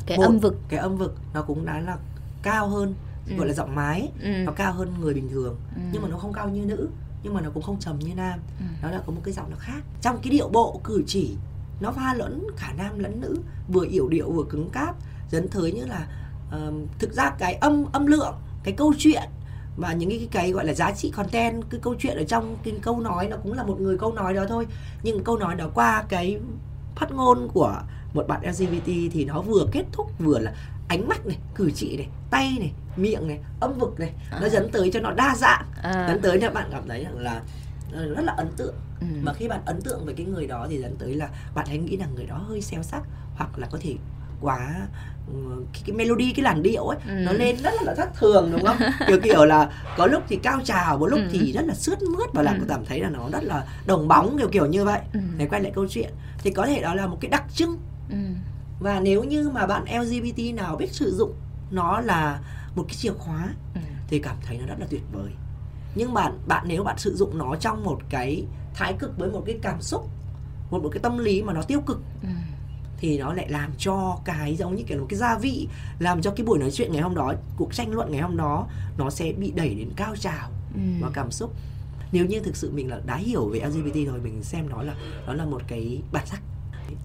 [0.06, 1.98] cái một, âm vực cái âm vực nó cũng đã là
[2.42, 2.94] cao hơn
[3.30, 3.36] ừ.
[3.38, 4.30] gọi là giọng mái ừ.
[4.30, 5.82] nó cao hơn người bình thường ừ.
[5.92, 6.90] nhưng mà nó không cao như nữ
[7.24, 8.66] nhưng mà nó cũng không trầm như nam ừ.
[8.82, 11.36] nó là có một cái giọng nó khác trong cái điệu bộ cử chỉ
[11.82, 13.38] nó pha lẫn cả nam lẫn nữ
[13.68, 14.96] vừa yểu điệu vừa cứng cáp
[15.32, 16.08] dẫn tới như là
[16.48, 19.24] uh, thực ra cái âm âm lượng cái câu chuyện
[19.78, 22.74] và những cái, cái gọi là giá trị content cái câu chuyện ở trong cái
[22.82, 24.68] câu nói nó cũng là một người câu nói đó thôi
[25.04, 26.40] nhưng câu nói đó qua cái
[26.96, 27.82] phát ngôn của
[28.14, 30.54] một bạn LGBT thì nó vừa kết thúc vừa là
[30.88, 34.40] ánh mắt này cử chỉ này tay này miệng này âm vực này à.
[34.42, 36.06] nó dẫn tới cho nó đa dạng à.
[36.08, 37.42] dẫn tới cho bạn cảm thấy rằng là
[37.94, 39.08] ờ, rất là ấn tượng ừ.
[39.22, 41.78] mà khi bạn ấn tượng với cái người đó thì dẫn tới là bạn hãy
[41.78, 43.02] nghĩ rằng người đó hơi xéo sắc
[43.36, 43.96] hoặc là có thể
[44.42, 44.88] quá
[45.34, 47.14] ừ, cái, cái melody cái làn điệu ấy ừ.
[47.14, 50.60] nó lên rất là thất thường đúng không kiểu kiểu là có lúc thì cao
[50.64, 51.28] trào một lúc ừ.
[51.32, 52.66] thì rất là sướt mướt và làm ừ.
[52.70, 55.20] cảm thấy là nó rất là đồng bóng kiểu kiểu như vậy ừ.
[55.38, 57.78] để quay lại câu chuyện thì có thể đó là một cái đặc trưng
[58.10, 58.18] ừ.
[58.80, 61.34] và nếu như mà bạn LGBT nào biết sử dụng
[61.72, 62.40] nó là
[62.76, 63.82] một cái chìa khóa ừ.
[64.08, 65.32] thì cảm thấy nó rất là tuyệt vời
[65.96, 69.44] nhưng bạn bạn nếu bạn sử dụng nó trong một cái thái cực với một
[69.46, 70.10] cái cảm xúc
[70.72, 72.30] một một cái tâm lý mà nó tiêu cực ừ.
[72.98, 75.68] thì nó lại làm cho cái giống như kiểu một cái gia vị
[76.00, 78.68] làm cho cái buổi nói chuyện ngày hôm đó cuộc tranh luận ngày hôm đó
[78.98, 80.82] nó sẽ bị đẩy đến cao trào ừ.
[81.02, 81.54] và cảm xúc
[82.12, 84.96] nếu như thực sự mình là đã hiểu về LGBT rồi mình xem nó là
[85.28, 86.42] nó là một cái bản sắc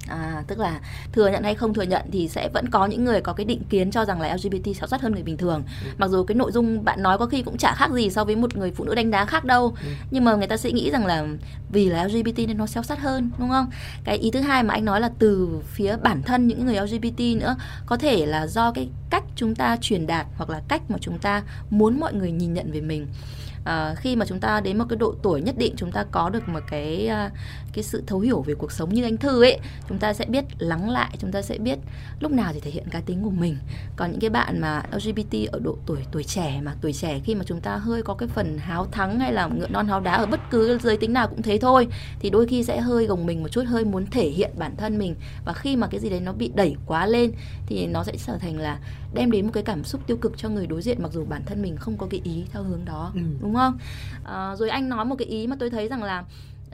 [0.09, 0.81] À, tức là
[1.13, 3.63] thừa nhận hay không thừa nhận thì sẽ vẫn có những người có cái định
[3.71, 5.63] kiến cho rằng là LGBT xấu sắc hơn người bình thường.
[5.85, 5.91] Ừ.
[5.99, 8.37] Mặc dù cái nội dung bạn nói có khi cũng chả khác gì so với
[8.37, 9.75] một người phụ nữ đánh đá khác đâu.
[9.83, 9.89] Ừ.
[10.11, 11.27] Nhưng mà người ta sẽ nghĩ rằng là
[11.73, 13.71] vì là LGBT nên nó xéo sắc hơn, đúng không?
[14.05, 17.21] Cái ý thứ hai mà anh nói là từ phía bản thân những người LGBT
[17.41, 17.57] nữa,
[17.87, 21.19] có thể là do cái cách chúng ta truyền đạt hoặc là cách mà chúng
[21.19, 23.07] ta muốn mọi người nhìn nhận về mình
[23.69, 26.31] uh, khi mà chúng ta đến một cái độ tuổi nhất định chúng ta có
[26.31, 27.33] được một cái uh,
[27.73, 29.59] cái sự thấu hiểu về cuộc sống như anh thư ấy
[29.89, 31.79] chúng ta sẽ biết lắng lại chúng ta sẽ biết
[32.21, 33.57] lúc nào thì thể hiện cá tính của mình.
[33.97, 37.35] Còn những cái bạn mà LGBT ở độ tuổi tuổi trẻ mà tuổi trẻ khi
[37.35, 40.13] mà chúng ta hơi có cái phần háo thắng hay là ngựa non háo đá
[40.13, 41.89] ở bất cứ giới tính nào cũng thế thôi
[42.21, 44.99] thì đôi khi sẽ hơi gồng mình một chút hơi muốn thể hiện bản thân
[44.99, 45.15] mình.
[45.45, 47.33] Và khi mà cái gì đấy nó bị đẩy quá lên
[47.67, 48.79] thì nó sẽ trở thành là
[49.15, 51.43] đem đến một cái cảm xúc tiêu cực cho người đối diện mặc dù bản
[51.47, 53.21] thân mình không có cái ý theo hướng đó ừ.
[53.41, 53.79] đúng không?
[54.25, 56.25] À, rồi anh nói một cái ý mà tôi thấy rằng là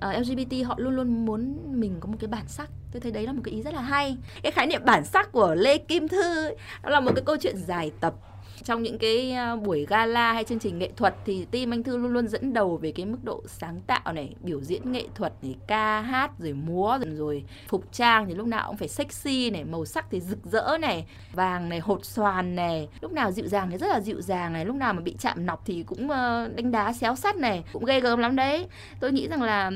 [0.01, 2.71] Ờ, uh, LGBT họ luôn luôn muốn mình có một cái bản sắc.
[2.93, 4.17] Tôi thấy đấy là một cái ý rất là hay.
[4.43, 6.49] Cái khái niệm bản sắc của Lê Kim Thư
[6.83, 8.15] đó là một cái câu chuyện dài tập
[8.63, 11.97] trong những cái ờ, buổi gala hay chương trình nghệ thuật thì team anh thư
[11.97, 15.33] luôn luôn dẫn đầu về cái mức độ sáng tạo này biểu diễn nghệ thuật
[15.43, 19.51] này ca hát rồi múa rồi, rồi phục trang thì lúc nào cũng phải sexy
[19.51, 22.89] này màu sắc thì rực rỡ này vàng này hột xoàn này.
[23.01, 25.47] Lúc nào dịu dàng thì rất là dịu dàng này lúc nào mà bị chạm
[25.47, 28.67] nọc thì cũng ờ, đánh đá xéo sắt này cũng ghê gớm lắm đấy.
[29.01, 29.71] Tôi nghĩ rằng là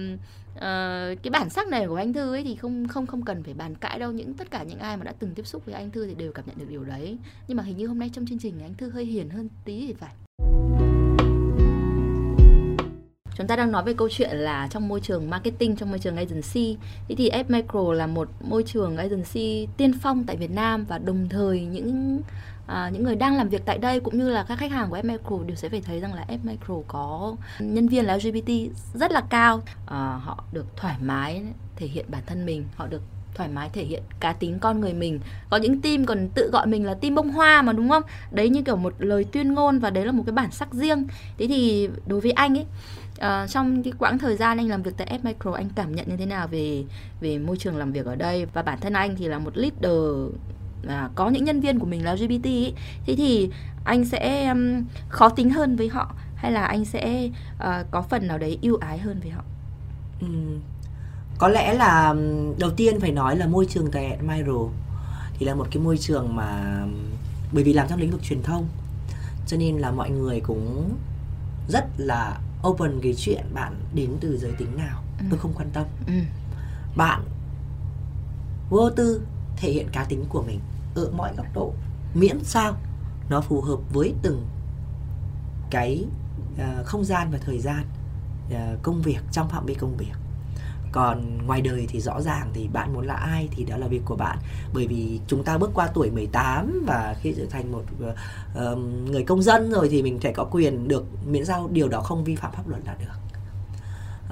[0.59, 3.55] uh, cái bản sắc này của anh thư ấy thì không không không cần phải
[3.55, 4.13] bàn cãi đâu.
[4.13, 6.33] Những tất cả những ai mà đã từng tiếp xúc với anh thư thì đều
[6.33, 7.19] cảm nhận được điều đấy.
[7.49, 9.87] Nhưng mà hình như hôm nay trong chương trình anh thư hơi hiền hơn tí
[9.87, 10.15] thì phải.
[13.37, 16.17] Chúng ta đang nói về câu chuyện là trong môi trường marketing trong môi trường
[16.17, 16.77] agency.
[17.09, 20.99] Thế thì F Micro là một môi trường agency tiên phong tại Việt Nam và
[20.99, 22.21] đồng thời những
[22.69, 24.97] à, những người đang làm việc tại đây cũng như là các khách hàng của
[24.97, 28.51] F Micro đều sẽ phải thấy rằng là F Micro có nhân viên là LGBT
[28.95, 29.61] rất là cao.
[29.87, 31.43] À, họ được thoải mái
[31.77, 33.03] thể hiện bản thân mình họ được
[33.35, 35.21] thoải mái thể hiện cá tính con người mình.
[35.51, 38.03] Có những team còn tự gọi mình là team bông hoa mà đúng không?
[38.31, 41.07] Đấy như kiểu một lời tuyên ngôn và đấy là một cái bản sắc riêng.
[41.39, 42.67] Thế thì đối với anh ấy
[43.45, 46.09] uh, trong cái quãng thời gian anh làm việc tại F Micro anh cảm nhận
[46.09, 46.85] như thế nào về
[47.21, 48.47] về môi trường làm việc ở đây?
[48.47, 50.33] Và bản thân anh thì là một leader
[50.87, 52.73] à, có những nhân viên của mình là LGBT ý,
[53.07, 53.51] thế thì
[53.85, 58.27] anh sẽ um, khó tính hơn với họ hay là anh sẽ uh, có phần
[58.27, 59.43] nào đấy ưu ái hơn với họ
[60.21, 60.27] ừ.
[61.39, 62.15] có lẽ là
[62.59, 64.67] đầu tiên phải nói là môi trường tại Admiral
[65.39, 66.83] thì là một cái môi trường mà
[67.53, 68.67] bởi vì làm trong lĩnh vực truyền thông
[69.47, 70.91] cho nên là mọi người cũng
[71.69, 75.25] rất là open cái chuyện bạn đến từ giới tính nào ừ.
[75.31, 76.13] tôi không quan tâm ừ.
[76.97, 77.23] bạn
[78.71, 79.23] vô tư
[79.61, 80.61] thể hiện cá tính của mình
[80.95, 81.73] ở mọi góc độ
[82.15, 82.77] miễn sao
[83.29, 84.47] nó phù hợp với từng
[85.71, 86.05] cái
[86.55, 87.85] uh, không gian và thời gian
[88.51, 90.15] uh, công việc trong phạm vi công việc.
[90.93, 94.03] Còn ngoài đời thì rõ ràng thì bạn muốn là ai thì đó là việc
[94.05, 94.39] của bạn.
[94.75, 98.79] Bởi vì chúng ta bước qua tuổi 18 và khi trở thành một uh,
[99.11, 102.25] người công dân rồi thì mình phải có quyền được miễn sao điều đó không
[102.25, 103.19] vi phạm pháp luật là được.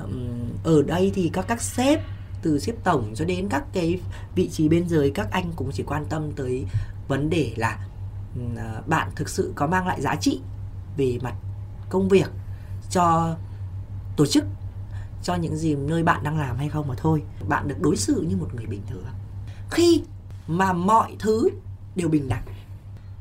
[0.05, 2.01] Um, ở đây thì các các sếp
[2.43, 4.01] từ xếp tổng cho đến các cái
[4.35, 6.65] vị trí bên dưới các anh cũng chỉ quan tâm tới
[7.09, 7.87] vấn đề là
[8.57, 10.41] à, bạn thực sự có mang lại giá trị
[10.97, 11.35] về mặt
[11.89, 12.31] công việc
[12.91, 13.37] cho
[14.17, 14.45] tổ chức
[15.23, 18.27] cho những gì nơi bạn đang làm hay không mà thôi bạn được đối xử
[18.29, 19.05] như một người bình thường
[19.71, 20.03] khi
[20.47, 21.49] mà mọi thứ
[21.97, 22.45] đều bình đẳng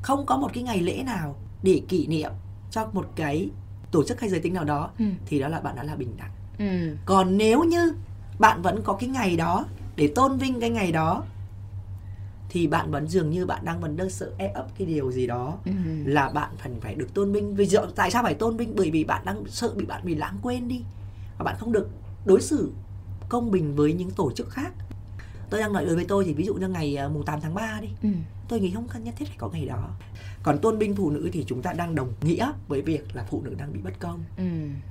[0.01, 2.32] không có một cái ngày lễ nào để kỷ niệm
[2.72, 3.49] cho một cái
[3.91, 5.05] tổ chức hay giới tính nào đó ừ.
[5.26, 6.95] thì đó là bạn đã là bình đẳng ừ.
[7.05, 7.93] còn nếu như
[8.39, 9.65] bạn vẫn có cái ngày đó
[9.95, 11.23] để tôn vinh cái ngày đó
[12.55, 15.27] thì bạn vẫn dường như bạn đang vẫn đang sợ e ấp cái điều gì
[15.27, 15.71] đó ừ.
[16.05, 17.55] là bạn cần phải được tôn vinh.
[17.55, 18.75] Vì giờ tại sao phải tôn vinh?
[18.75, 20.81] Bởi vì bạn đang sợ bị bạn bị lãng quên đi.
[21.38, 21.89] Và bạn không được
[22.25, 22.71] đối xử
[23.29, 24.73] công bình với những tổ chức khác.
[25.49, 27.53] Tôi đang nói đối với tôi thì ví dụ như ngày à, mùng 8 tháng
[27.53, 27.89] 3 đi.
[28.03, 28.09] Ừ.
[28.49, 29.89] tôi nghĩ không cần nhất thiết phải có ngày đó.
[30.43, 33.41] Còn tôn vinh phụ nữ thì chúng ta đang đồng nghĩa với việc là phụ
[33.41, 34.23] nữ đang bị bất công.
[34.37, 34.43] Ừ.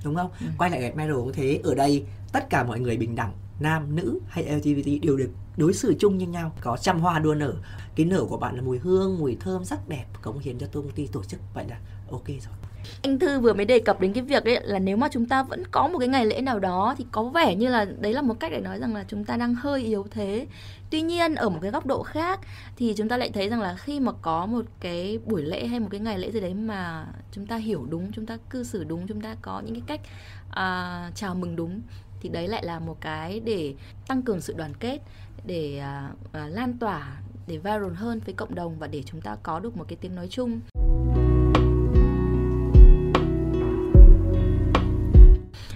[0.05, 0.31] đúng không?
[0.41, 0.47] Ừ.
[0.59, 1.61] quay lại gạch medal cũng thế.
[1.65, 5.75] Ở đây tất cả mọi người bình đẳng nam nữ hay LGBT đều được đối
[5.75, 7.55] xử chung như nhau có trăm hoa đua nở.
[7.97, 10.91] Cái nở của bạn là mùi hương mùi thơm sắc đẹp cống hiến cho công
[10.91, 11.41] ty tổ chức.
[11.55, 11.79] Vậy là
[12.11, 12.55] ok rồi.
[13.03, 15.43] Anh Thư vừa mới đề cập đến cái việc đấy là nếu mà chúng ta
[15.43, 18.23] vẫn có một cái ngày lễ nào đó thì có vẻ như là đấy là
[18.23, 20.47] một cách để nói rằng là chúng ta đang hơi yếu thế.
[20.95, 22.41] Tuy nhiên ở một cái góc độ khác
[22.77, 25.81] thì chúng ta lại thấy rằng là khi mà có một cái buổi lễ hay
[25.81, 28.85] một cái ngày lễ gì đấy mà chúng ta hiểu đúng, chúng ta cư xử
[28.85, 30.01] đúng, chúng ta có những cái cách
[30.49, 31.81] uh, chào mừng đúng
[32.21, 33.75] thì đấy lại là một cái để
[34.07, 34.99] tăng cường sự đoàn kết
[35.47, 39.37] để uh, uh, lan tỏa để viral hơn với cộng đồng và để chúng ta
[39.43, 40.61] có được một cái tiếng nói chung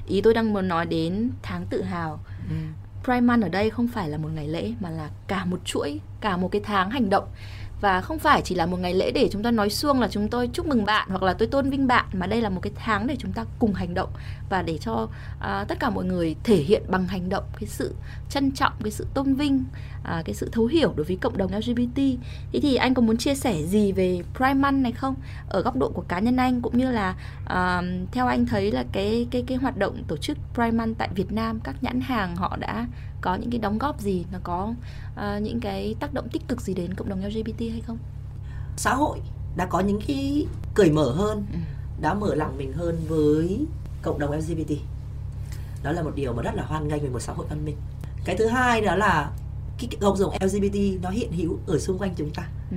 [0.07, 2.57] ý tôi đang muốn nói đến tháng tự hào ừ.
[3.05, 6.01] Prime Month ở đây không phải là một ngày lễ mà là cả một chuỗi,
[6.21, 7.29] cả một cái tháng hành động
[7.81, 10.29] và không phải chỉ là một ngày lễ để chúng ta nói xuông là chúng
[10.29, 12.72] tôi chúc mừng bạn hoặc là tôi tôn vinh bạn mà đây là một cái
[12.76, 14.11] tháng để chúng ta cùng hành động
[14.51, 17.95] và để cho uh, tất cả mọi người thể hiện bằng hành động cái sự
[18.31, 19.64] trân trọng cái sự tôn vinh
[20.01, 21.97] uh, à, cái sự thấu hiểu đối với cộng đồng LGBT.
[22.53, 25.14] Thế thì anh có muốn chia sẻ gì về Pride Month này không?
[25.49, 27.14] Ở góc độ của cá nhân anh cũng như là
[27.47, 31.09] à, theo anh thấy là cái cái cái hoạt động tổ chức Pride Month tại
[31.14, 32.87] Việt Nam các nhãn hàng họ đã
[33.21, 34.75] có những cái đóng góp gì, nó có
[35.16, 37.99] à, những cái tác động tích cực gì đến cộng đồng LGBT hay không?
[38.77, 39.19] Xã hội
[39.57, 41.59] đã có những cái cởi mở hơn, ừ.
[42.01, 43.66] đã mở lòng mình hơn với
[44.03, 44.73] cộng đồng LGBT
[45.83, 47.77] đó là một điều mà rất là hoan nghênh về một xã hội văn minh
[48.25, 49.31] cái thứ hai đó là
[49.79, 52.77] cái cộng đồng LGBT nó hiện hữu ở xung quanh chúng ta ừ.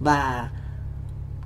[0.00, 0.50] và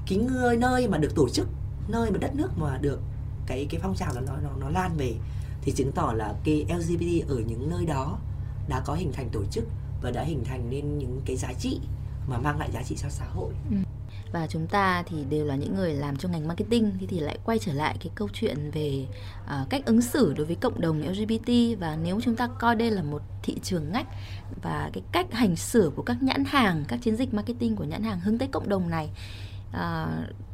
[0.09, 1.49] cái người nơi mà được tổ chức
[1.89, 3.01] nơi mà đất nước mà được
[3.47, 5.14] cái cái phong trào nó nó nó lan về
[5.63, 8.19] thì chứng tỏ là cái LGBT ở những nơi đó
[8.69, 9.65] đã có hình thành tổ chức
[10.03, 11.81] và đã hình thành nên những cái giá trị
[12.29, 13.53] mà mang lại giá trị cho xã hội.
[13.71, 13.77] Ừ
[14.33, 17.39] và chúng ta thì đều là những người làm trong ngành marketing thì thì lại
[17.45, 19.07] quay trở lại cái câu chuyện về
[19.45, 22.91] uh, cách ứng xử đối với cộng đồng LGBT và nếu chúng ta coi đây
[22.91, 24.07] là một thị trường ngách
[24.63, 28.03] và cái cách hành xử của các nhãn hàng các chiến dịch marketing của nhãn
[28.03, 29.11] hàng hướng tới cộng đồng này
[29.71, 29.79] uh,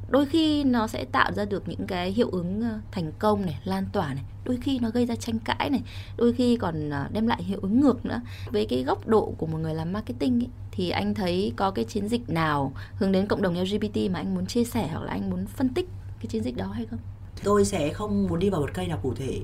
[0.08, 3.58] đôi khi nó sẽ tạo ra được những cái hiệu ứng ờ, thành công này
[3.64, 5.82] lan tỏa này đôi khi nó gây ra tranh cãi này
[6.16, 8.20] đôi khi còn đem lại hiệu ứng ngược nữa
[8.52, 11.84] với cái góc độ của một người làm marketing ấy, thì anh thấy có cái
[11.84, 15.12] chiến dịch nào hướng đến cộng đồng LGBT mà anh muốn chia sẻ hoặc là
[15.12, 15.88] anh muốn phân tích
[16.20, 16.98] cái chiến dịch đó hay không?
[17.44, 19.40] Tôi sẽ không muốn đi vào một cây nào cụ thể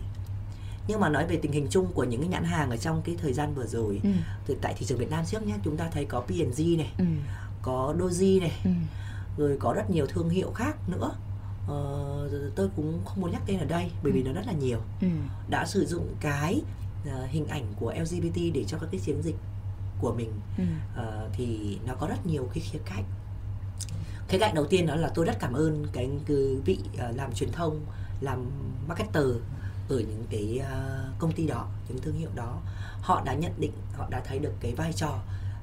[0.89, 3.17] nhưng mà nói về tình hình chung của những cái nhãn hàng ở trong cái
[3.23, 4.11] thời gian vừa rồi ừ.
[4.47, 7.05] từ tại thị trường Việt Nam trước nhé chúng ta thấy có P&G này ừ.
[7.63, 8.71] có Doji này ừ.
[9.37, 11.11] Rồi có rất nhiều thương hiệu khác nữa
[11.69, 14.27] ờ, tôi cũng không muốn nhắc tên ở đây bởi vì ừ.
[14.27, 15.09] nó rất là nhiều ừ.
[15.49, 16.63] đã sử dụng cái
[17.03, 19.37] uh, hình ảnh của LGBT để cho các cái chiến dịch
[20.01, 20.65] của mình ừ.
[21.01, 23.05] uh, thì nó có rất nhiều cái khía cạnh
[24.29, 26.11] khía cạnh đầu tiên đó là tôi rất cảm ơn cái
[26.65, 27.81] vị uh, làm truyền thông
[28.21, 28.47] làm
[28.89, 29.27] marketer
[29.89, 32.61] ở những cái uh, công ty đó những thương hiệu đó
[33.01, 35.19] họ đã nhận định họ đã thấy được cái vai trò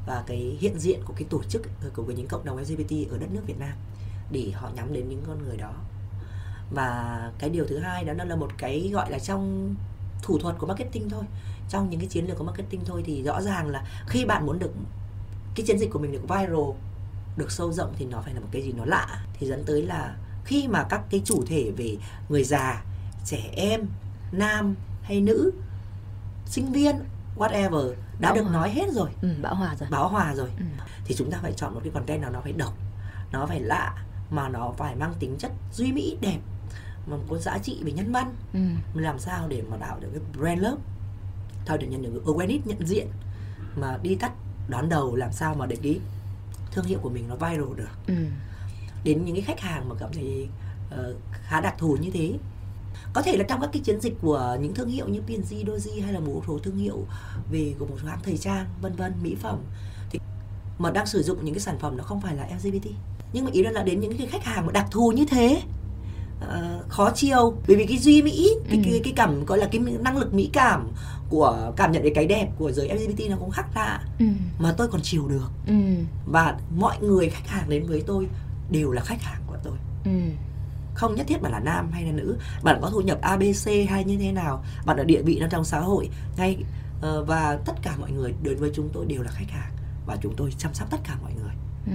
[0.05, 3.17] và cái hiện diện của cái tổ chức ờ, của những cộng đồng LGBT ở
[3.17, 3.73] đất nước Việt Nam
[4.31, 5.73] để họ nhắm đến những con người đó.
[6.71, 9.75] Và cái điều thứ hai đó là một cái gọi là trong
[10.21, 11.23] thủ thuật của marketing thôi.
[11.69, 14.59] Trong những cái chiến lược của marketing thôi thì rõ ràng là khi bạn muốn
[14.59, 14.71] được
[15.55, 16.71] cái chiến dịch của mình được viral,
[17.37, 19.25] được sâu rộng thì nó phải là một cái gì nó lạ.
[19.39, 21.97] Thì dẫn tới là khi mà các cái chủ thể về
[22.29, 22.83] người già,
[23.25, 23.87] trẻ em,
[24.31, 25.51] nam hay nữ,
[26.45, 26.95] sinh viên
[27.37, 28.53] whatever đã bão được hòa.
[28.53, 30.63] nói hết rồi ừ, bão hòa rồi bão hòa rồi ừ.
[31.05, 32.73] thì chúng ta phải chọn một cái content nào nó phải độc
[33.31, 33.95] nó phải lạ
[34.29, 36.39] mà nó phải mang tính chất duy mỹ đẹp
[37.07, 38.59] mà có giá trị về nhân văn ừ.
[39.01, 40.81] làm sao để mà tạo được cái brand love
[41.65, 43.07] thôi được nhận được awareness nhận diện
[43.75, 44.31] mà đi tắt
[44.67, 45.99] đón đầu làm sao mà để cái
[46.71, 48.13] thương hiệu của mình nó viral được ừ.
[49.03, 50.49] đến những cái khách hàng mà cảm thấy
[50.93, 52.37] uh, khá đặc thù như thế
[53.13, 56.03] có thể là trong các cái chiến dịch của những thương hiệu như P&G, Doji
[56.03, 57.05] hay là một số thương hiệu
[57.51, 59.59] về của một số hãng thời trang vân vân mỹ phẩm
[60.11, 60.19] thì
[60.79, 62.87] mà đang sử dụng những cái sản phẩm nó không phải là LGBT
[63.33, 65.61] nhưng mà ý là đến những cái khách hàng mà đặc thù như thế
[66.41, 68.81] uh, khó chiêu bởi vì cái duy mỹ cái, ừ.
[68.85, 70.87] cái cái cảm gọi là cái năng lực mỹ cảm
[71.29, 74.25] của cảm nhận về cái đẹp của giới LGBT nó cũng khác lạ ừ.
[74.59, 75.73] mà tôi còn chiều được ừ.
[76.25, 78.27] và mọi người khách hàng đến với tôi
[78.71, 80.11] đều là khách hàng của tôi ừ.
[80.93, 82.37] Không nhất thiết bạn là nam hay là nữ.
[82.63, 84.63] Bạn có thu nhập abc hay như thế nào.
[84.85, 86.09] Bạn ở địa vị trong trong xã hội.
[86.37, 86.57] Ngay
[86.97, 89.71] uh, và tất cả mọi người đến với chúng tôi đều là khách hàng.
[90.05, 91.53] Và chúng tôi chăm sóc tất cả mọi người.
[91.87, 91.93] Ừ.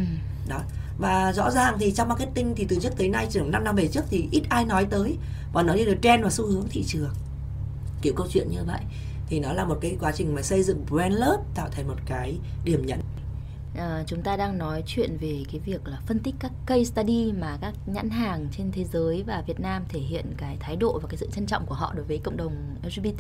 [0.49, 0.61] đó.
[0.99, 3.89] Và rõ ràng thì trong marketing thì từ trước tới nay chỉ 5 năm về
[3.89, 5.17] trước thì ít ai nói tới.
[5.53, 7.11] Và nói như là trend và xu hướng thị trường.
[8.03, 8.81] Kiểu câu chuyện như vậy.
[9.29, 11.97] Thì nó là một cái quá trình mà xây dựng brand love tạo thành một
[12.07, 13.01] cái điểm nhấn
[13.79, 17.33] à, chúng ta đang nói chuyện về cái việc là phân tích các case study
[17.33, 20.99] mà các nhãn hàng trên thế giới và Việt Nam thể hiện cái thái độ
[20.99, 22.53] và cái sự trân trọng của họ đối với cộng đồng
[22.85, 23.19] LGBT.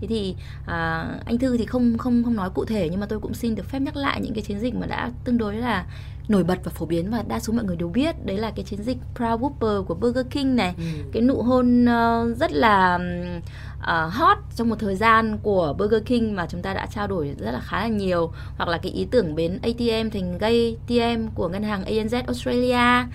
[0.00, 0.34] Thế thì
[0.66, 3.54] à, anh Thư thì không không không nói cụ thể nhưng mà tôi cũng xin
[3.54, 5.86] được phép nhắc lại những cái chiến dịch mà đã tương đối là
[6.28, 8.64] nổi bật và phổ biến và đa số mọi người đều biết đấy là cái
[8.64, 10.74] chiến dịch Proud Whopper của Burger King này.
[10.76, 10.84] Ừ.
[11.12, 12.98] cái nụ hôn uh, rất là
[13.78, 17.34] uh, hot trong một thời gian của Burger King mà chúng ta đã trao đổi
[17.38, 18.32] rất là khá là nhiều.
[18.56, 23.06] Hoặc là cái ý tưởng biến ATM thành gay ATM của ngân hàng ANZ Australia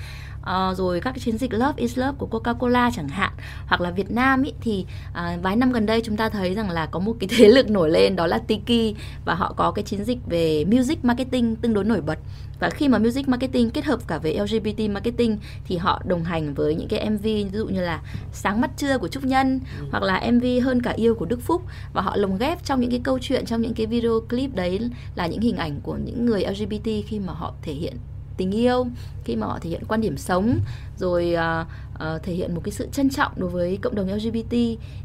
[0.49, 3.31] uh, rồi các cái chiến dịch Love is Love của Coca-Cola chẳng hạn
[3.67, 6.69] hoặc là Việt Nam ý, thì uh, vài năm gần đây chúng ta thấy rằng
[6.69, 9.83] là có một cái thế lực nổi lên đó là Tiki và họ có cái
[9.83, 12.19] chiến dịch về music marketing tương đối nổi bật
[12.59, 16.53] và khi mà music marketing kết hợp cả với LGBT marketing thì họ đồng hành
[16.53, 19.85] với những cái MV ví dụ như là sáng mắt trưa của Trúc Nhân ừ.
[19.91, 21.61] hoặc là MV hơn cả yêu của Đức Phúc
[21.93, 24.79] và họ lồng ghép trong những cái câu chuyện trong những cái video clip đấy
[25.15, 27.97] là những hình ảnh của những người LGBT khi mà họ thể hiện
[28.37, 28.87] tình yêu
[29.23, 30.59] khi mà họ thể hiện quan điểm sống
[30.97, 34.55] rồi uh, uh, thể hiện một cái sự trân trọng đối với cộng đồng LGBT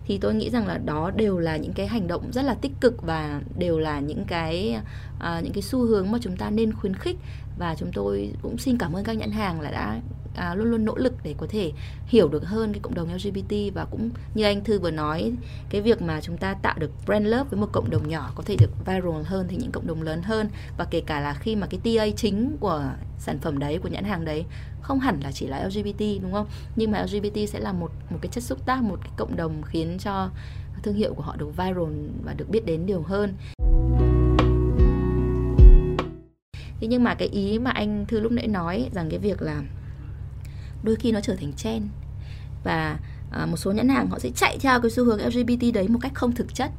[0.07, 2.73] thì tôi nghĩ rằng là đó đều là những cái hành động rất là tích
[2.81, 4.77] cực và đều là những cái
[5.17, 7.17] uh, những cái xu hướng mà chúng ta nên khuyến khích.
[7.59, 10.01] Và chúng tôi cũng xin cảm ơn các nhãn hàng là đã
[10.41, 11.73] à, luôn luôn nỗ lực để có thể
[12.07, 15.33] hiểu được hơn cái cộng đồng LGBT và cũng như anh Thư vừa nói
[15.71, 18.43] cái việc mà chúng ta tạo được brand love với một cộng đồng nhỏ có
[18.47, 21.57] thể được viral hơn thì những cộng đồng lớn hơn và kể cả là khi
[21.57, 22.85] mà cái TA chính của
[23.19, 24.45] sản phẩm đấy của nhãn hàng đấy
[24.81, 26.47] không hẳn là chỉ là LGBT đúng không?
[26.77, 29.63] Nhưng mà LGBT sẽ là một một cái chất xúc tác một cái cộng đồng
[29.63, 30.31] khiến cho
[30.83, 33.35] thương hiệu của họ được viral và được biết đến nhiều hơn.
[36.81, 39.63] Thế nhưng mà cái ý mà anh thư lúc nãy nói rằng cái việc là
[40.83, 41.85] đôi khi nó trở thành trend.
[42.65, 42.99] Và
[43.31, 45.99] à, một số nhãn hàng họ sẽ chạy theo cái xu hướng LGBT đấy một
[46.03, 46.71] cách không thực chất.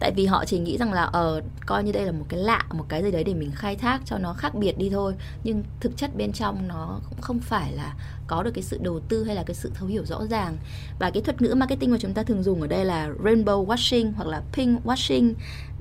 [0.00, 2.40] Tại vì họ chỉ nghĩ rằng là ở ờ, coi như đây là một cái
[2.40, 5.14] lạ một cái gì đấy để mình khai thác cho nó khác biệt đi thôi.
[5.44, 7.94] Nhưng thực chất bên trong nó cũng không phải là
[8.26, 10.56] có được cái sự đầu tư hay là cái sự thấu hiểu rõ ràng.
[10.98, 14.12] Và cái thuật ngữ marketing mà chúng ta thường dùng ở đây là rainbow washing
[14.16, 15.32] hoặc là pink washing.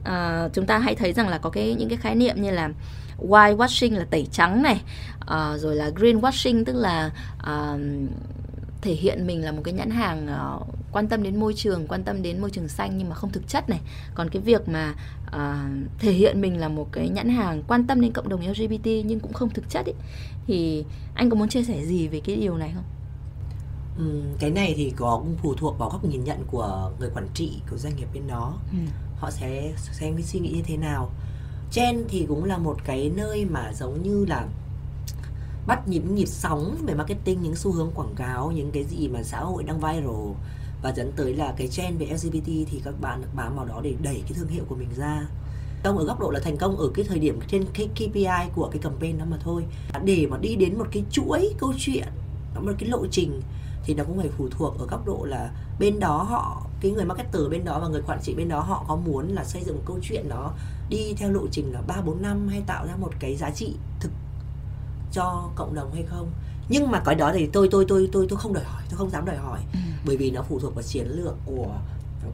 [0.04, 2.70] À, chúng ta hay thấy rằng là có cái những cái khái niệm như là
[3.18, 4.82] white washing là tẩy trắng này
[5.26, 7.78] à, rồi là green washing tức là à,
[8.82, 12.04] thể hiện mình là một cái nhãn hàng uh, quan tâm đến môi trường quan
[12.04, 13.80] tâm đến môi trường xanh nhưng mà không thực chất này
[14.16, 14.96] còn cái việc mà
[15.28, 18.86] uh, thể hiện mình là một cái nhãn hàng quan tâm đến cộng đồng LGBT
[19.06, 19.96] nhưng cũng không thực chất ấy
[20.48, 22.84] thì anh có muốn chia sẻ gì về cái điều này không?
[23.98, 27.28] Ừ, cái này thì có cũng phụ thuộc vào góc nhìn nhận của người quản
[27.34, 28.78] trị của doanh nghiệp bên đó ừ.
[29.18, 31.10] họ sẽ xem cái suy nghĩ như thế nào
[31.72, 34.48] Chen thì cũng là một cái nơi mà giống như là
[35.68, 39.24] bắt nhịp nhịp sóng về marketing, những xu hướng quảng cáo, những cái gì mà
[39.24, 40.32] xã hội đang viral.
[40.82, 43.82] Và dẫn tới là cái trend về LGBT thì các bạn được bám vào đó
[43.84, 45.28] để đẩy cái thương hiệu của mình ra.
[45.84, 48.70] Công ở góc độ là thành công ở cái thời điểm trên cái KPI của
[48.72, 49.66] cái campaign đó mà thôi.
[50.04, 52.08] Để mà đi đến một cái chuỗi câu chuyện,
[52.56, 53.42] một cái lộ trình
[53.84, 57.06] thì nó cũng phải phụ thuộc ở góc độ là bên đó họ, cái người
[57.06, 59.76] marketer bên đó và người quản trị bên đó họ có muốn là xây dựng
[59.76, 60.54] một câu chuyện đó
[60.90, 63.76] đi theo lộ trình là 3 4 năm hay tạo ra một cái giá trị
[64.00, 64.12] thực
[65.12, 66.32] cho cộng đồng hay không
[66.70, 69.10] nhưng mà cái đó thì tôi tôi tôi tôi tôi không đòi hỏi tôi không
[69.10, 69.80] dám đòi hỏi ừ.
[70.06, 71.76] bởi vì nó phụ thuộc vào chiến lược của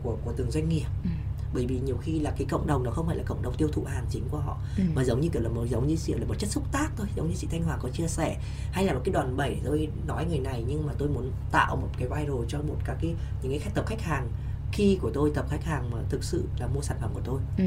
[0.03, 1.09] của của từng doanh nghiệp ừ.
[1.53, 3.67] bởi vì nhiều khi là cái cộng đồng nó không phải là cộng đồng tiêu
[3.73, 4.83] thụ hàng chính của họ ừ.
[4.95, 7.07] mà giống như kiểu là một giống như kiểu là một chất xúc tác thôi
[7.15, 8.37] giống như chị Thanh Hòa có chia sẻ
[8.71, 11.75] hay là một cái đòn bẩy tôi nói người này nhưng mà tôi muốn tạo
[11.75, 14.27] một cái viral cho một các cái những cái khách tập khách hàng
[14.71, 17.39] khi của tôi tập khách hàng mà thực sự là mua sản phẩm của tôi
[17.57, 17.65] ừ.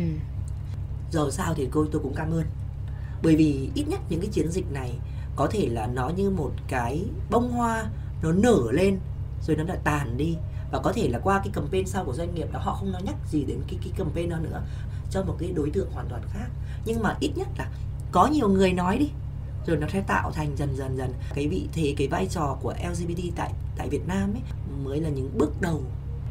[1.11, 2.44] giờ sao thì tôi tôi cũng cảm ơn
[3.22, 4.98] bởi vì ít nhất những cái chiến dịch này
[5.36, 7.84] có thể là nó như một cái bông hoa,
[8.22, 8.98] nó nở lên,
[9.46, 10.36] rồi nó lại tàn đi.
[10.72, 13.02] Và có thể là qua cái campaign sau của doanh nghiệp đó, họ không nói
[13.02, 14.62] nhắc gì đến cái cái campaign đó nữa,
[15.10, 16.48] cho một cái đối tượng hoàn toàn khác.
[16.84, 17.70] Nhưng mà ít nhất là
[18.12, 19.08] có nhiều người nói đi,
[19.66, 21.12] rồi nó sẽ tạo thành dần dần dần.
[21.34, 24.42] Cái vị thế, cái vai trò của LGBT tại tại Việt Nam ấy
[24.84, 25.82] mới là những bước đầu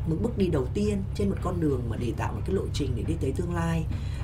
[0.07, 2.63] những bước đi đầu tiên trên một con đường mà để tạo một cái lộ
[2.73, 3.83] trình để đi tới tương lai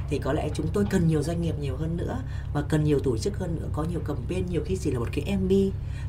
[0.09, 2.17] thì có lẽ chúng tôi cần nhiều doanh nghiệp nhiều hơn nữa
[2.53, 5.07] và cần nhiều tổ chức hơn nữa, có nhiều campaign, nhiều khi chỉ là một
[5.11, 5.51] cái MB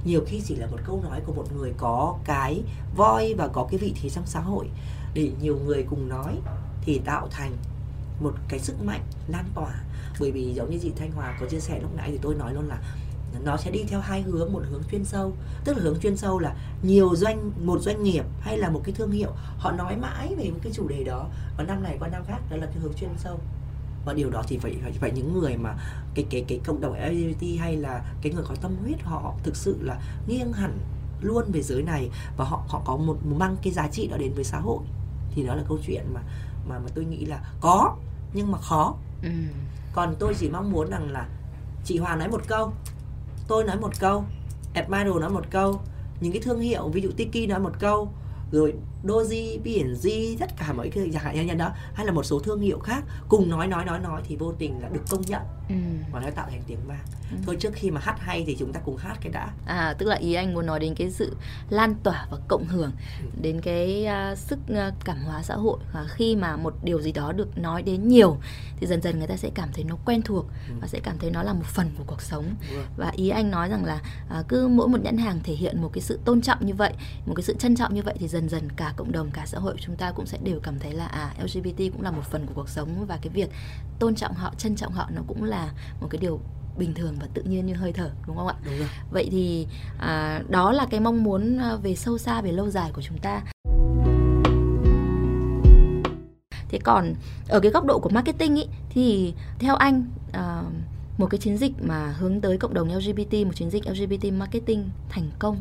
[0.07, 2.62] nhiều khi chỉ là một câu nói của một người có cái
[2.97, 4.66] voi và có cái vị thế trong xã hội.
[5.14, 6.36] Để nhiều người cùng nói
[6.82, 7.57] thì tạo thành
[8.20, 9.84] một cái sức mạnh lan tỏa.
[10.20, 12.55] Bởi vì giống như chị Thanh Hòa có chia sẻ lúc nãy thì tôi nói
[12.55, 12.82] luôn là
[13.44, 15.32] nó sẽ đi theo hai hướng, một hướng chuyên sâu.
[15.64, 18.94] Tức là hướng chuyên sâu là nhiều doanh, một doanh nghiệp hay là một cái
[18.94, 21.26] thương hiệu, họ nói mãi về một cái chủ đề đó
[21.57, 23.40] và năm này qua năm khác, đó là cái hướng chuyên sâu
[24.07, 25.74] và điều đó thì phải phải, phải những người mà
[26.14, 29.57] cái cái cái cộng đồng LGBT hay là cái người có tâm huyết họ thực
[29.57, 30.78] sự là nghiêng hẳn
[31.20, 34.32] luôn về giới này và họ họ có một mang cái giá trị đó đến
[34.34, 34.78] với xã hội
[35.34, 36.20] thì đó là câu chuyện mà
[36.68, 37.96] mà mà tôi nghĩ là có
[38.34, 39.28] nhưng mà khó ừ.
[39.92, 41.28] còn tôi chỉ mong muốn rằng là
[41.84, 42.72] chị Hòa nói một câu
[43.48, 44.24] tôi nói một câu
[44.74, 45.80] Admiral nói một câu
[46.20, 48.12] những cái thương hiệu ví dụ Tiki nói một câu
[48.52, 48.74] rồi
[49.07, 50.09] Doji, P&G
[50.40, 53.50] tất cả mọi cái chẳng hạn đó hay là một số thương hiệu khác cùng
[53.50, 55.74] nói nói nói nói thì vô tình là được công nhận ừ.
[56.12, 57.36] và nó tạo thành tiếng vang ừ.
[57.46, 60.07] thôi trước khi mà hát hay thì chúng ta cùng hát cái đã à tức
[60.07, 61.36] là ý anh muốn nói đến cái sự
[61.70, 62.92] lan tỏa và cộng hưởng
[63.22, 63.28] ừ.
[63.42, 67.12] đến cái uh, sức uh, cảm hóa xã hội và khi mà một điều gì
[67.12, 68.36] đó được nói đến nhiều
[68.76, 70.74] thì dần dần người ta sẽ cảm thấy nó quen thuộc ừ.
[70.80, 72.76] và sẽ cảm thấy nó là một phần của cuộc sống ừ.
[72.96, 74.00] và ý anh nói rằng là
[74.40, 76.92] uh, cứ mỗi một nhãn hàng thể hiện một cái sự tôn trọng như vậy
[77.26, 79.59] một cái sự trân trọng như vậy thì dần dần cả cộng đồng cả xã
[79.59, 82.47] hội chúng ta cũng sẽ đều cảm thấy là à LGBT cũng là một phần
[82.47, 83.51] của cuộc sống và cái việc
[83.99, 86.40] tôn trọng họ trân trọng họ nó cũng là một cái điều
[86.78, 88.55] bình thường và tự nhiên như hơi thở đúng không ạ?
[88.64, 88.88] Đúng rồi.
[89.11, 89.66] Vậy thì
[89.99, 93.18] à, đó là cái mong muốn à, về sâu xa về lâu dài của chúng
[93.18, 93.42] ta.
[96.68, 97.14] Thế còn
[97.49, 100.62] ở cái góc độ của marketing ý, thì theo anh à,
[101.18, 104.90] một cái chiến dịch mà hướng tới cộng đồng LGBT một chiến dịch LGBT marketing
[105.09, 105.57] thành công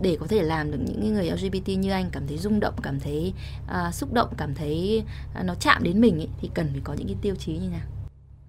[0.00, 3.00] để có thể làm được những người LGBT như anh cảm thấy rung động, cảm
[3.00, 3.32] thấy
[3.64, 5.04] uh, xúc động, cảm thấy
[5.40, 7.68] uh, nó chạm đến mình ấy, thì cần phải có những cái tiêu chí như
[7.68, 7.86] nào?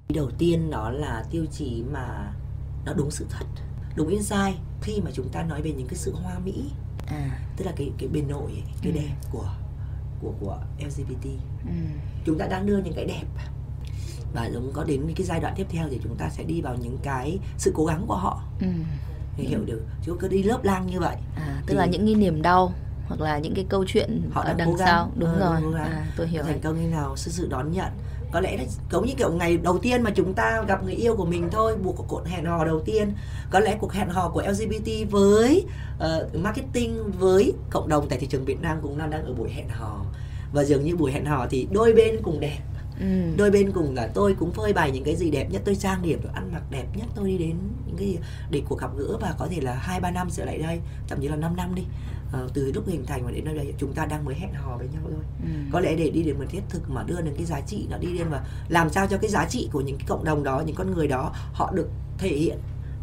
[0.10, 2.34] Đầu tiên đó là tiêu chí mà
[2.86, 3.46] nó đúng sự thật,
[3.96, 6.64] đúng insight khi mà chúng ta nói về những cái sự hoa mỹ,
[7.08, 7.39] à.
[7.58, 9.00] tức là cái cái bên nội, ấy, cái ừ.
[9.00, 9.50] đẹp của
[10.22, 11.26] của của LGBT.
[11.68, 11.74] Ừ.
[12.26, 13.26] Chúng ta đang đưa những cái đẹp
[14.34, 16.76] và giống có đến cái giai đoạn tiếp theo thì chúng ta sẽ đi vào
[16.76, 18.43] những cái sự cố gắng của họ.
[18.62, 18.68] Ừ
[19.38, 19.82] thì hiểu được.
[20.06, 21.76] Chứ cứ đi lớp lang như vậy à, tức thì...
[21.76, 22.74] là những cái niềm đau
[23.08, 25.12] hoặc là những cái câu chuyện họ ở đằng sau.
[25.16, 25.80] Đúng à, rồi.
[25.80, 27.92] à, tôi hiểu thành công như nào sự sự đón nhận.
[28.32, 31.16] Có lẽ là giống như kiểu ngày đầu tiên mà chúng ta gặp người yêu
[31.16, 33.14] của mình thôi buộc cuộc hẹn hò đầu tiên.
[33.50, 35.66] Có lẽ cuộc hẹn hò của LGBT với
[35.98, 39.50] uh, marketing với cộng đồng tại thị trường Việt Nam cũng đang đang ở buổi
[39.50, 40.06] hẹn hò.
[40.54, 42.60] Và dường như buổi hẹn hò thì đôi bên cùng đẹp
[43.00, 43.06] ừ.
[43.38, 46.02] đôi bên cùng là tôi cũng phơi bày những cái gì đẹp nhất tôi trang
[46.02, 48.18] điểm tôi ăn mặc đẹp nhất tôi đi đến những cái
[48.50, 51.22] để cuộc gặp gỡ và có thể là hai ba năm sẽ lại đây thậm
[51.22, 51.84] chí là 5 năm đi
[52.43, 54.78] uh, từ lúc hình thành và đến nơi đây chúng ta đang mới hẹn hò
[54.78, 55.50] với nhau thôi ừ.
[55.72, 57.98] có lẽ để đi đến một thiết thực mà đưa đến cái giá trị nó
[57.98, 60.64] đi đến và làm sao cho cái giá trị của những cái cộng đồng đó
[60.66, 62.58] những con người đó họ được thể hiện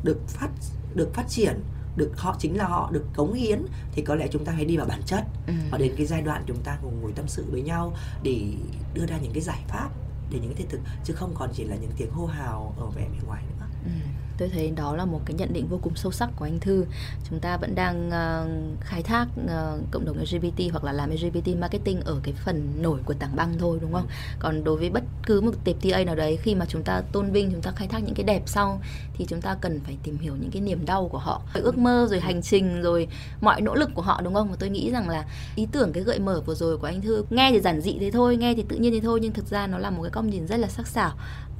[0.04, 0.48] được phát
[0.94, 1.60] được phát triển
[1.96, 3.62] được họ chính là họ được cống hiến
[3.92, 5.24] thì có lẽ chúng ta hãy đi vào bản chất.
[5.46, 5.52] Ừ.
[5.70, 8.54] và đến cái giai đoạn chúng ta cùng ngồi tâm sự với nhau để
[8.94, 9.88] đưa ra những cái giải pháp
[10.30, 12.86] để những cái thiết thực chứ không còn chỉ là những tiếng hô hào ở
[12.86, 13.66] vẻ bề ngoài nữa.
[13.84, 13.90] Ừ
[14.38, 16.84] tôi thấy đó là một cái nhận định vô cùng sâu sắc của anh Thư.
[17.30, 19.50] Chúng ta vẫn đang uh, khai thác uh,
[19.90, 23.58] cộng đồng LGBT hoặc là làm LGBT marketing ở cái phần nổi của tảng băng
[23.58, 24.06] thôi đúng không?
[24.38, 27.30] Còn đối với bất cứ một tệp TA nào đấy khi mà chúng ta tôn
[27.30, 28.80] vinh, chúng ta khai thác những cái đẹp sau
[29.14, 32.06] thì chúng ta cần phải tìm hiểu những cái niềm đau của họ, ước mơ
[32.10, 33.08] rồi hành trình rồi
[33.40, 34.50] mọi nỗ lực của họ đúng không?
[34.50, 35.24] Và tôi nghĩ rằng là
[35.56, 38.10] ý tưởng cái gợi mở vừa rồi của anh Thư nghe thì giản dị thế
[38.10, 40.24] thôi, nghe thì tự nhiên thế thôi nhưng thực ra nó là một cái góc
[40.24, 41.12] nhìn rất là sắc sảo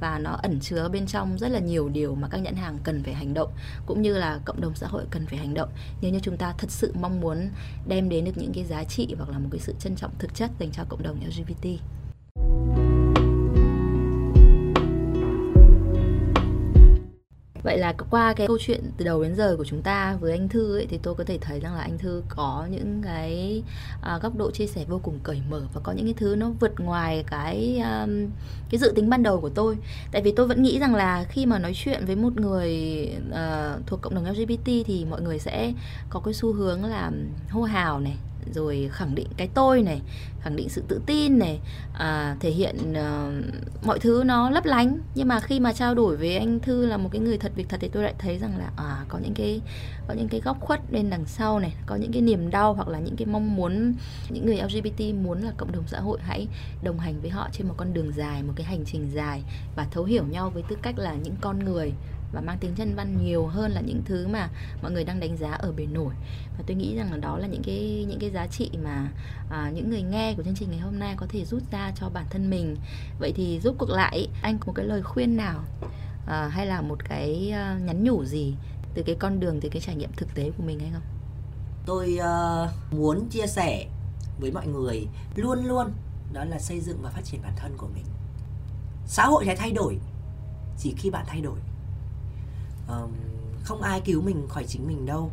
[0.03, 3.03] và nó ẩn chứa bên trong rất là nhiều điều mà các nhãn hàng cần
[3.03, 3.51] phải hành động,
[3.85, 5.69] cũng như là cộng đồng xã hội cần phải hành động
[6.01, 7.49] nếu như chúng ta thật sự mong muốn
[7.87, 10.35] đem đến được những cái giá trị hoặc là một cái sự trân trọng thực
[10.35, 11.67] chất dành cho cộng đồng LGBT.
[17.63, 20.49] Vậy là qua cái câu chuyện từ đầu đến giờ của chúng ta với anh
[20.49, 23.63] Thư ấy, thì tôi có thể thấy rằng là anh Thư có những cái
[24.01, 26.51] à, góc độ chia sẻ vô cùng cởi mở và có những cái thứ nó
[26.59, 28.29] vượt ngoài cái um,
[28.69, 29.77] cái dự tính ban đầu của tôi.
[30.11, 33.87] Tại vì tôi vẫn nghĩ rằng là khi mà nói chuyện với một người uh,
[33.87, 35.73] thuộc cộng đồng LGBT thì mọi người sẽ
[36.09, 37.11] có cái xu hướng là
[37.49, 38.17] hô hào này
[38.51, 40.01] rồi khẳng định cái tôi này
[40.41, 41.59] khẳng định sự tự tin này
[41.93, 44.99] à, thể hiện uh, mọi thứ nó lấp lánh.
[45.15, 47.69] Nhưng mà khi mà trao đổi với anh thư là một cái người thật việc
[47.69, 49.61] thật thì tôi lại thấy rằng là à, có những cái
[50.07, 52.87] có những cái góc khuất bên đằng sau này có những cái niềm đau hoặc
[52.87, 53.93] là những cái mong muốn
[54.29, 56.47] những người lgbt muốn là cộng đồng xã hội hãy
[56.83, 59.43] đồng hành với họ trên một con đường dài một cái hành trình dài
[59.75, 61.93] và thấu hiểu nhau với tư cách là những con người
[62.33, 64.49] và mang tính chân văn nhiều hơn là những thứ mà
[64.81, 66.13] mọi người đang đánh giá ở bề nổi.
[66.57, 69.07] Và tôi nghĩ rằng là đó là những cái những cái giá trị mà
[69.49, 72.09] à, những người nghe của chương trình ngày hôm nay có thể rút ra cho
[72.09, 72.77] bản thân mình.
[73.19, 75.63] Vậy thì giúp cuộc lại anh có một cái lời khuyên nào
[76.27, 78.55] à, hay là một cái uh, nhắn nhủ gì
[78.93, 81.03] từ cái con đường từ cái trải nghiệm thực tế của mình hay không?
[81.85, 83.87] Tôi uh, muốn chia sẻ
[84.39, 85.91] với mọi người luôn luôn
[86.33, 88.05] đó là xây dựng và phát triển bản thân của mình.
[89.05, 89.97] Xã hội sẽ thay đổi
[90.77, 91.59] chỉ khi bạn thay đổi
[92.87, 93.11] um,
[93.63, 95.31] không ai cứu mình khỏi chính mình đâu.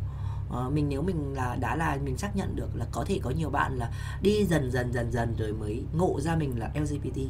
[0.48, 3.30] Uh, mình nếu mình là đã là mình xác nhận được là có thể có
[3.30, 3.92] nhiều bạn là
[4.22, 7.20] đi dần dần dần dần rồi mới ngộ ra mình là LGBT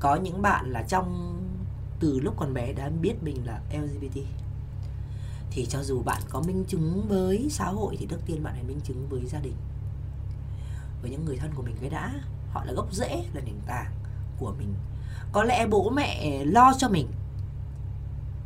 [0.00, 1.38] có những bạn là trong
[2.00, 4.18] từ lúc còn bé đã biết mình là LGBT
[5.50, 8.64] thì cho dù bạn có minh chứng với xã hội thì trước tiên bạn hãy
[8.64, 9.56] minh chứng với gia đình.
[11.02, 12.12] Với những người thân của mình cái đã
[12.50, 13.92] họ là gốc rễ là nền tảng
[14.38, 14.74] của mình.
[15.32, 17.08] Có lẽ bố mẹ lo cho mình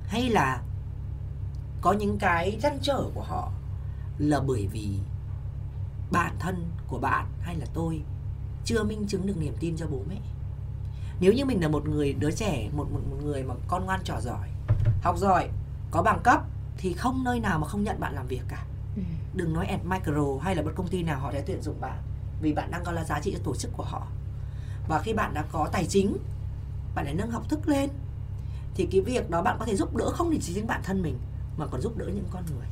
[0.07, 0.63] hay là
[1.81, 3.53] có những cái trăn trở của họ
[4.19, 4.99] là bởi vì
[6.11, 8.03] bản thân của bạn hay là tôi
[8.65, 10.21] chưa minh chứng được niềm tin cho bố mẹ.
[11.21, 14.01] Nếu như mình là một người đứa trẻ một một, một người mà con ngoan
[14.05, 14.49] trò giỏi
[15.03, 15.49] học giỏi
[15.91, 16.43] có bằng cấp
[16.79, 18.65] thì không nơi nào mà không nhận bạn làm việc cả.
[18.97, 19.03] Ừ.
[19.35, 22.03] đừng nói at micro hay là một công ty nào họ sẽ tuyển dụng bạn
[22.43, 24.07] vì bạn đang có là giá trị cho tổ chức của họ.
[24.89, 26.17] Và khi bạn đã có tài chính
[26.95, 27.91] bạn đã nâng học thức lên
[28.75, 31.19] thì cái việc đó bạn có thể giúp đỡ không chỉ chính bản thân mình
[31.57, 32.67] mà còn giúp đỡ những con người.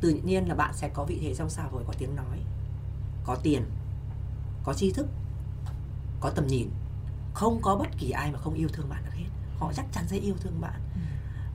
[0.00, 2.38] Tự nhiên là bạn sẽ có vị thế trong xã hội có tiếng nói.
[3.24, 3.62] Có tiền
[4.64, 5.06] có tri thức
[6.20, 6.70] có tầm nhìn.
[7.34, 9.26] Không có bất kỳ ai mà không yêu thương bạn được hết.
[9.58, 10.80] Họ chắc chắn sẽ yêu thương bạn.
[10.94, 11.00] Ừ.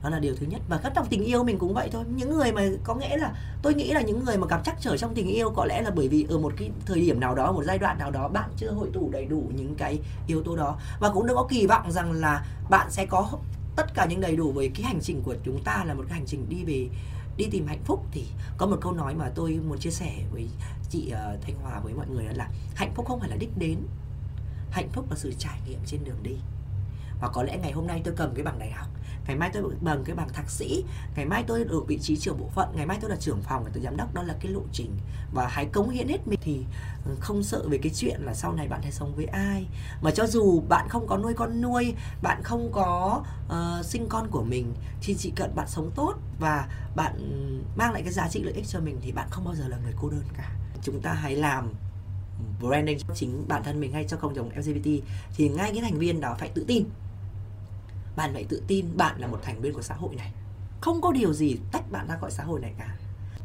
[0.02, 0.60] đó là điều thứ nhất.
[0.68, 2.04] Và các trong tình yêu mình cũng vậy thôi.
[2.16, 3.32] Những người mà có nghĩa là
[3.62, 5.90] tôi nghĩ là những người mà gặp chắc trở trong tình yêu có lẽ là
[5.90, 8.50] bởi vì ở một cái thời điểm nào đó một giai đoạn nào đó bạn
[8.56, 10.78] chưa hội tụ đầy đủ những cái yếu tố đó.
[11.00, 13.30] Và cũng đừng có kỳ vọng rằng là bạn sẽ có
[13.78, 16.18] tất cả những đầy đủ với cái hành trình của chúng ta là một cái
[16.18, 16.88] hành trình đi về
[17.36, 18.24] đi tìm hạnh phúc thì
[18.56, 20.48] có một câu nói mà tôi muốn chia sẻ với
[20.90, 23.58] chị uh, Thanh Hòa với mọi người đó là hạnh phúc không phải là đích
[23.58, 23.78] đến
[24.70, 26.36] hạnh phúc là sự trải nghiệm trên đường đi.
[27.20, 28.88] Và có lẽ ngày hôm nay tôi cầm cái bằng đại học
[29.28, 30.84] ngày mai tôi bằng cái bằng thạc sĩ.
[31.16, 32.68] Ngày mai tôi được vị trí trưởng bộ phận.
[32.74, 34.14] Ngày mai tôi là trưởng phòng tôi giám đốc.
[34.14, 34.90] Đó là cái lộ trình.
[35.32, 36.64] Và hãy cống hiến hết mình thì
[37.06, 39.66] ừ, không sợ về cái chuyện là sau này bạn sẽ sống với ai.
[40.02, 44.28] Mà cho dù bạn không có nuôi con nuôi bạn không có uh, sinh con
[44.30, 47.14] của mình thì chỉ cần bạn sống tốt và bạn
[47.76, 49.76] mang lại cái giá trị lợi ích cho mình thì bạn không bao giờ là
[49.84, 50.50] người cô đơn cả.
[50.82, 51.72] Chúng ta hãy làm
[52.60, 54.88] branding cho chính bản thân mình hay cho cộng đồng LGBT
[55.36, 56.84] thì ngay cái thành viên đó phải tự tin
[58.18, 60.32] bạn phải tự tin bạn là một thành viên của xã hội này.
[60.80, 62.96] Không có điều gì tách bạn ra khỏi xã hội này cả.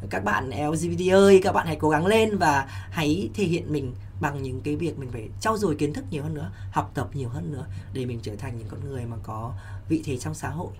[0.10, 3.94] Các bạn LGBT ơi các bạn hãy cố gắng lên và hãy thể hiện mình
[4.22, 7.10] bằng những cái việc mình phải trau dồi kiến thức nhiều hơn nữa học tập
[7.14, 9.54] nhiều hơn nữa để mình trở thành những con người mà có
[9.90, 10.72] vị thế trong xã hội.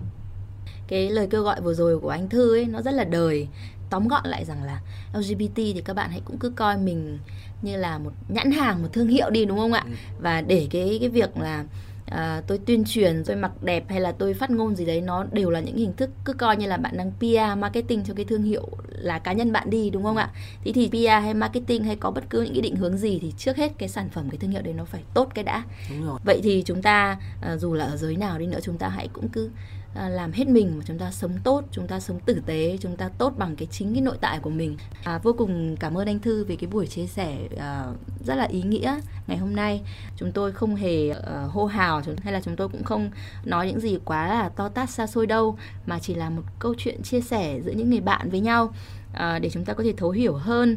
[0.88, 3.48] Cái lời kêu gọi vừa rồi của anh thư ấy nó rất là đời.
[3.90, 4.80] Tóm gọn lại rằng là
[5.12, 7.18] LGBT thì các bạn hãy cũng cứ coi mình
[7.62, 9.82] như là một nhãn hàng một thương hiệu đi đúng không ạ?
[9.86, 9.92] Ừ.
[10.20, 11.64] và để cái cái việc là
[12.06, 15.24] à, tôi tuyên truyền tôi mặc đẹp hay là tôi phát ngôn gì đấy nó
[15.32, 18.24] đều là những hình thức cứ coi như là bạn đang PR marketing cho cái
[18.24, 20.30] thương hiệu là cá nhân bạn đi đúng không ạ
[20.64, 23.32] thì thì PR hay marketing hay có bất cứ những cái định hướng gì thì
[23.38, 26.06] trước hết cái sản phẩm cái thương hiệu đấy nó phải tốt cái đã đúng
[26.06, 26.18] rồi.
[26.24, 29.08] vậy thì chúng ta à, dù là ở giới nào đi nữa chúng ta hãy
[29.12, 29.50] cũng cứ
[29.94, 32.96] À, làm hết mình mà chúng ta sống tốt chúng ta sống tử tế chúng
[32.96, 34.76] ta tốt bằng cái chính cái nội tại của mình.
[35.04, 38.44] À, vô cùng cảm ơn anh thư về cái buổi chia sẻ uh, rất là
[38.44, 39.82] ý nghĩa ngày hôm nay.
[40.16, 41.16] Chúng tôi không hề uh,
[41.52, 43.10] hô hào hay là chúng tôi cũng không
[43.44, 46.74] nói những gì quá là to tát xa xôi đâu mà chỉ là một câu
[46.78, 48.64] chuyện chia sẻ giữa những người bạn với nhau
[49.12, 50.76] uh, để chúng ta có thể thấu hiểu hơn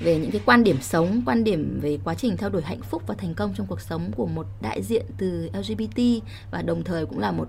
[0.00, 3.02] về những cái quan điểm sống, quan điểm về quá trình theo đuổi hạnh phúc
[3.06, 6.00] và thành công trong cuộc sống của một đại diện từ LGBT
[6.50, 7.48] và đồng thời cũng là một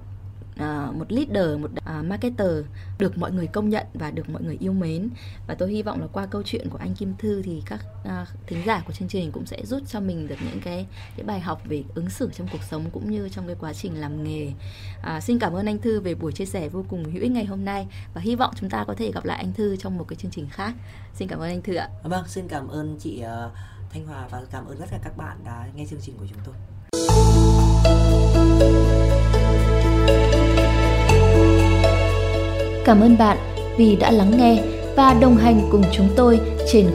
[0.55, 2.65] uh, một leader một uh, marketer
[2.97, 5.09] được mọi người công nhận và được mọi người yêu mến.
[5.47, 8.27] Và tôi hy vọng là qua câu chuyện của anh Kim Thư thì các uh,
[8.47, 10.87] thính giả của chương trình cũng sẽ rút cho mình được những cái
[11.17, 14.01] cái bài học về ứng xử trong cuộc sống cũng như trong cái quá trình
[14.01, 14.51] làm nghề.
[14.99, 17.45] Uh, xin cảm ơn anh Thư về buổi chia sẻ vô cùng hữu ích ngày
[17.45, 20.05] hôm nay và hy vọng chúng ta có thể gặp lại anh Thư trong một
[20.07, 20.73] cái chương trình khác.
[21.13, 21.89] Xin cảm ơn anh Thư ạ.
[22.03, 23.51] Vâng xin cảm ơn chị uh,
[23.89, 26.39] Thanh Hòa và cảm ơn tất cả các bạn đã nghe chương trình của chúng
[26.45, 26.55] tôi.
[32.85, 33.37] Cảm ơn bạn
[33.77, 34.63] vì đã lắng nghe
[34.95, 36.39] và đồng hành cùng chúng tôi
[36.71, 36.85] trên